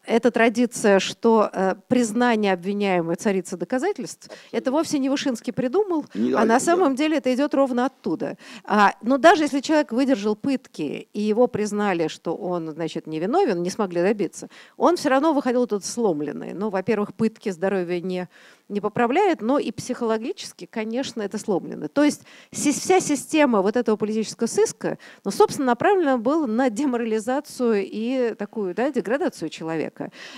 [0.05, 1.51] эта традиция, что
[1.89, 7.33] признание обвиняемой царицы доказательств, это вовсе не Вышинский придумал, не, а на самом деле это
[7.35, 8.37] идет ровно оттуда.
[8.65, 13.71] А, но даже если человек выдержал пытки и его признали, что он, значит, невиновен, не
[13.71, 16.53] смогли добиться, он все равно выходил тут сломленный.
[16.53, 18.29] Ну, во-первых, пытки здоровья не
[18.73, 21.89] не поправляет, но и психологически, конечно, это сломлено.
[21.89, 28.35] То есть вся система вот этого политического сыска, ну, собственно, направлена была на деморализацию и
[28.35, 29.82] такую да, деградацию человека.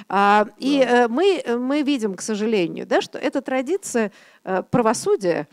[0.09, 0.81] А, и.
[0.81, 4.13] Э, мы, мы видим, к сожалению, да, что эта традиция
[4.45, 5.49] э, правосудия,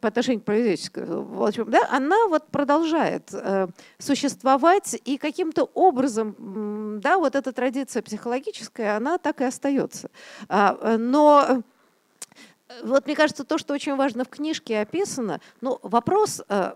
[0.00, 3.68] по отношению к политическому, да, она вот продолжает э,
[3.98, 10.10] существовать, и каким-то образом, да, вот эта традиция психологическая, она так и остается.
[10.48, 11.62] А, э, но
[12.82, 16.72] вот мне кажется, то, что очень важно в книжке описано, ну, вопрос, э,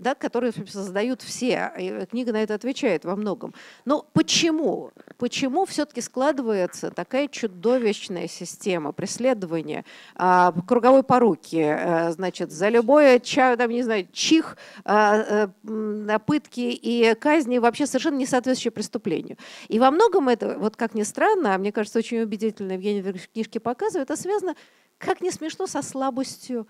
[0.00, 3.54] да, который задают все, и книга на это отвечает во многом.
[3.84, 4.92] Но почему?
[5.18, 9.84] Почему все-таки складывается такая чудовищная система преследования,
[10.14, 17.14] а, круговой поруки, а, значит, за любое, там, не знаю, чих, а, а, пытки и
[17.14, 19.36] казни вообще совершенно не соответствующие преступлению.
[19.68, 23.28] И во многом это, вот как ни странно, а мне кажется, очень убедительно Евгений в
[23.28, 24.54] книжке показывает, это связано
[24.98, 26.66] как не смешно, со слабостью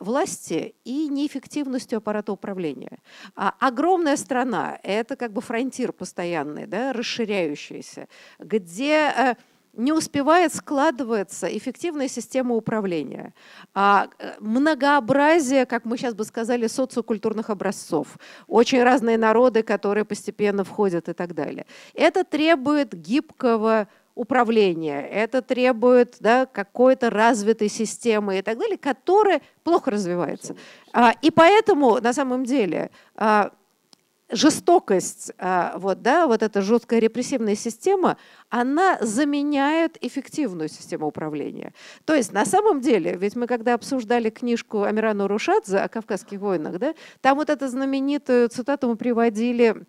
[0.00, 2.98] власти и неэффективностью аппарата управления.
[3.34, 8.08] А огромная страна– это как бы фронтир постоянный, да, расширяющийся,
[8.38, 9.34] где э,
[9.76, 13.34] не успевает складываться эффективная система управления.
[13.74, 18.18] А э, многообразие, как мы сейчас бы сказали, социокультурных образцов.
[18.46, 21.66] Очень разные народы, которые постепенно входят и так далее.
[21.94, 29.90] Это требует гибкого управления, это требует да, какой-то развитой системы и так далее, которая плохо
[29.90, 30.56] развивается.
[30.92, 33.50] А, и поэтому на самом деле а,
[34.30, 38.16] жестокость, а, вот, да, вот эта жесткая репрессивная система,
[38.50, 41.72] она заменяет эффективную систему управления.
[42.04, 46.78] То есть на самом деле, ведь мы когда обсуждали книжку Амирана Рушадзе о Кавказских войнах,
[46.78, 49.84] да, там вот эту знаменитую цитату мы приводили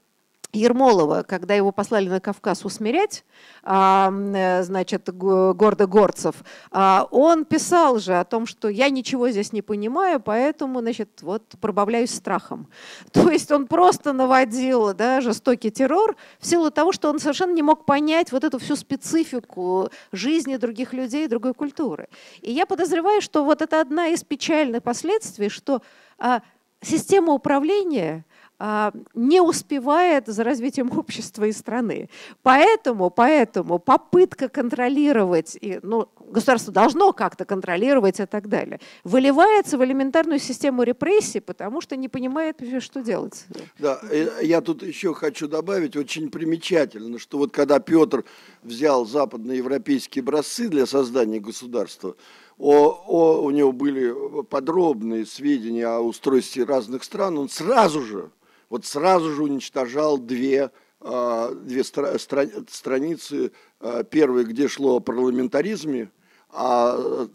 [0.53, 3.25] Ермолова, когда его послали на Кавказ усмирять,
[3.63, 6.35] а, э, значит, гордо горцев,
[6.71, 11.43] а, он писал же о том, что я ничего здесь не понимаю, поэтому, значит, вот
[11.59, 12.67] пробавляюсь страхом.
[13.11, 17.63] То есть он просто наводил да, жестокий террор в силу того, что он совершенно не
[17.63, 22.07] мог понять вот эту всю специфику жизни других людей, другой культуры.
[22.41, 25.81] И я подозреваю, что вот это одна из печальных последствий, что
[26.17, 26.41] а,
[26.81, 28.25] система управления–
[28.59, 32.09] не успевает за развитием общества и страны.
[32.41, 39.83] Поэтому, поэтому попытка контролировать, и, ну, государство должно как-то контролировать и так далее, выливается в
[39.83, 43.45] элементарную систему репрессий, потому что не понимает, что делать.
[43.77, 43.99] Да,
[44.41, 48.23] я тут еще хочу добавить, очень примечательно, что вот когда Петр
[48.63, 52.15] взял западноевропейские образцы для создания государства,
[52.57, 58.31] о, о, у него были подробные сведения о устройстве разных стран, он сразу же
[58.75, 60.69] вот сразу же уничтожал две,
[60.99, 63.53] а, две стра страницы.
[63.79, 66.11] А, Первая, где шло о парламентаризме,
[66.49, 67.25] а,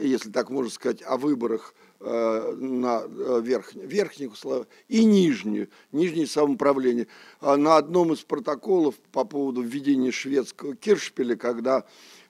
[0.00, 3.04] если так можно сказать, о выборах на
[3.40, 7.06] верх, верхних условиях и нижнюю, нижнее самоуправление.
[7.40, 11.84] На одном из протоколов по поводу введения шведского киршпеля, когда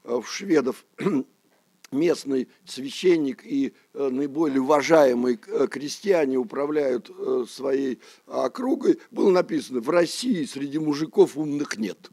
[0.05, 0.85] в шведов
[1.93, 9.91] местный священник и э, наиболее уважаемые э, крестьяне управляют э, своей округой, было написано, в
[9.91, 12.11] России среди мужиков умных нет.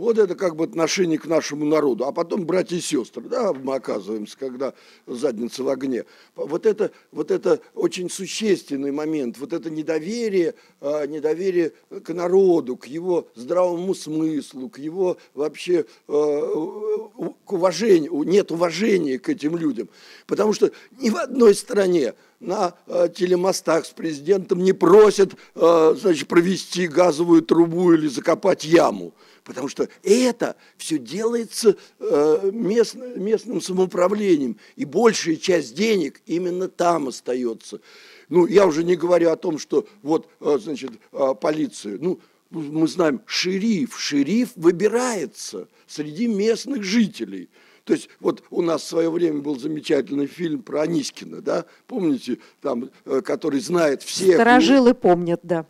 [0.00, 2.06] Вот это как бы отношение к нашему народу.
[2.06, 4.72] А потом братья и сестры, да, мы оказываемся, когда
[5.06, 6.06] задница в огне.
[6.34, 11.72] Вот это, вот это очень существенный момент, вот это недоверие, а, недоверие
[12.02, 19.28] к народу, к его здравому смыслу, к его вообще а, к уважению, нет уважения к
[19.28, 19.90] этим людям.
[20.26, 26.26] Потому что ни в одной стране на э, телемостах с президентом не просят э, значит,
[26.26, 29.14] провести газовую трубу или закопать яму.
[29.44, 34.58] Потому что это все делается э, местно, местным самоуправлением.
[34.76, 37.80] И большая часть денег именно там остается.
[38.28, 41.98] Ну, я уже не говорю о том, что вот, э, значит, э, полиция.
[42.00, 42.20] Ну,
[42.50, 47.48] мы знаем, шериф, шериф выбирается среди местных жителей.
[47.90, 52.38] То есть вот у нас в свое время был замечательный фильм про Анискина, да, помните,
[52.62, 52.88] там,
[53.24, 54.36] который знает всех.
[54.36, 55.66] Старожилы помнят, да.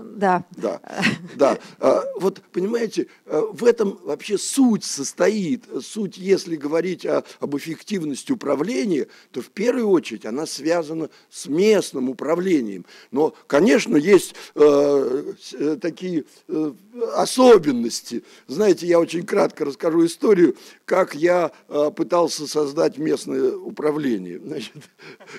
[0.00, 0.44] Да.
[0.56, 0.80] Да,
[1.36, 1.58] да.
[1.78, 5.64] А, вот, понимаете, а, в этом вообще суть состоит.
[5.82, 12.08] Суть, если говорить о, об эффективности управления, то в первую очередь она связана с местным
[12.08, 12.84] управлением.
[13.10, 16.72] Но, конечно, есть э, э такие э,
[17.14, 18.22] особенности.
[18.46, 24.38] Знаете, я очень кратко расскажу историю, как я э, пытался создать местное управление.
[24.38, 24.72] Значит,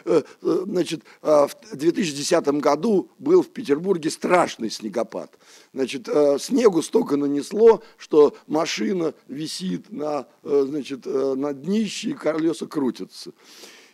[0.05, 4.09] э, э значит э, в 2010 году был в Петербурге
[4.43, 5.31] страшный снегопад.
[5.73, 12.13] Значит, э, снегу столько нанесло, что машина висит на, э, значит, э, на днище, и
[12.13, 13.31] колеса крутятся.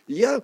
[0.06, 0.42] Я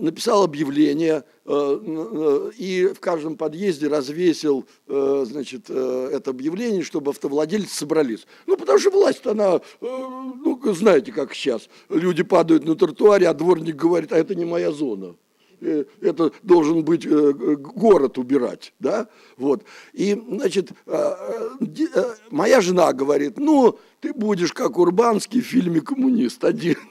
[0.00, 8.26] написал объявление и в каждом подъезде развесил значит, это объявление, чтобы автовладельцы собрались.
[8.46, 13.76] Ну, потому что власть, она, ну, знаете, как сейчас, люди падают на тротуаре, а дворник
[13.76, 15.14] говорит, а это не моя зона.
[15.60, 19.64] Э, это должен быть э, город убирать, да, вот.
[19.92, 26.76] И, значит, э, моя жена говорит, ну, ты будешь как Урбанский в фильме «Коммунист» один.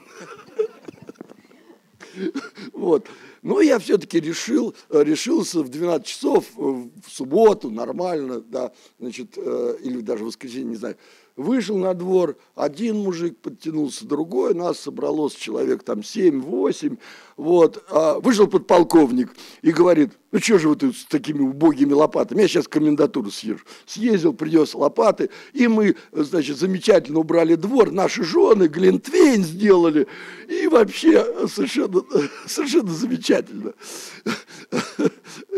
[2.72, 3.06] Вот.
[3.42, 10.24] Но я все-таки решил, решился в 12 часов в субботу, нормально, да, значит, или даже
[10.24, 10.96] в воскресенье, не знаю,
[11.38, 16.98] Вышел на двор, один мужик подтянулся, другой, нас собралось человек там 7-8,
[17.36, 19.32] вот, а вышел подполковник
[19.62, 23.64] и говорит, ну что же вы тут с такими убогими лопатами, я сейчас комендатуру съезжу.
[23.86, 30.08] Съездил, принес лопаты, и мы, значит, замечательно убрали двор, наши жены глинтвейн сделали,
[30.48, 32.02] и вообще совершенно,
[32.48, 33.27] совершенно замечательно.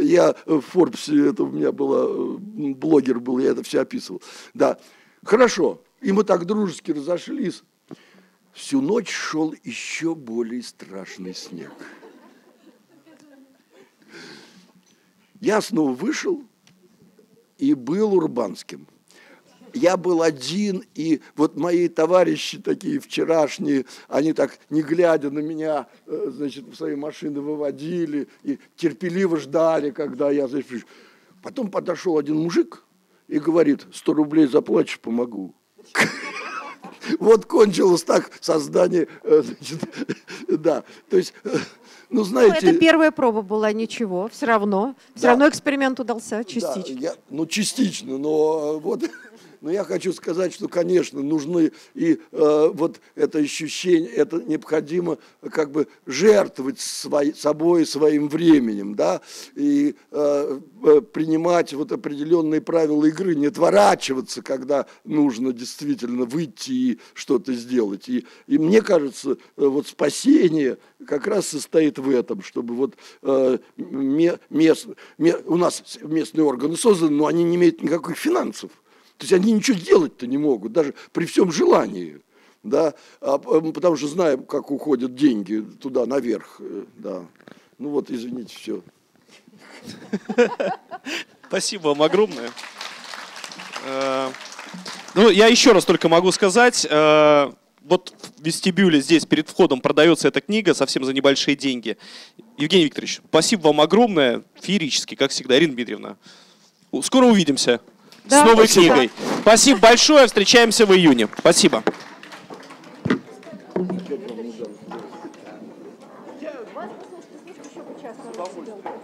[0.01, 4.23] Я в Форбсе, это у меня было, блогер был, я это все описывал,
[4.55, 4.79] да.
[5.25, 5.83] Хорошо.
[6.01, 7.63] И мы так дружески разошлись.
[8.53, 11.73] Всю ночь шел еще более страшный снег.
[15.41, 16.43] Я снова вышел
[17.59, 18.87] и был урбанским.
[19.75, 25.87] Я был один, и вот мои товарищи такие вчерашние, они так, не глядя на меня,
[26.07, 30.49] э, значит, в свои машины выводили и терпеливо ждали, когда я...
[31.43, 32.85] Потом подошел один мужик,
[33.31, 35.55] и говорит, 100 рублей заплатишь, помогу.
[37.19, 39.81] Вот кончилось так создание, э, значит,
[40.49, 41.57] да, то есть, э,
[42.11, 42.59] ну знаете...
[42.63, 45.29] Ну, это первая проба была, ничего, все равно, все да.
[45.31, 47.01] равно эксперимент удался частично.
[47.01, 49.03] Да, я, ну, частично, но вот
[49.61, 55.19] но я хочу сказать, что, конечно, нужны и э, вот это ощущение, это необходимо
[55.51, 59.21] как бы жертвовать свой, собой, своим временем, да,
[59.55, 67.01] и э, э, принимать вот определенные правила игры, не отворачиваться, когда нужно действительно выйти и
[67.15, 68.09] что-то сделать.
[68.09, 73.59] И, и мне кажется, э, вот спасение как раз состоит в этом, чтобы вот э,
[73.77, 74.87] мест,
[75.19, 78.71] у нас местные органы созданы, но они не имеют никаких финансов.
[79.21, 82.23] То есть они ничего делать-то не могут, даже при всем желании.
[82.63, 82.95] Да?
[83.21, 86.57] А, потому что знаем, как уходят деньги туда наверх.
[86.59, 87.27] Э, да.
[87.77, 88.83] Ну вот, извините, все.
[91.49, 92.51] Спасибо вам огромное.
[93.85, 94.31] Э,
[95.15, 97.53] ну, я еще раз только могу сказать, э,
[97.83, 101.99] вот в вестибюле здесь перед входом продается эта книга совсем за небольшие деньги.
[102.57, 105.59] Евгений Викторович, спасибо вам огромное, феерически, как всегда.
[105.59, 106.17] Ирина Дмитриевна,
[107.03, 107.83] скоро увидимся
[108.31, 108.95] да, с новой спасибо.
[108.95, 109.11] книгой.
[109.43, 111.29] Спасибо большое, встречаемся в июне.
[111.39, 111.83] Спасибо.
[116.41, 119.00] Я вас послушаю, еще по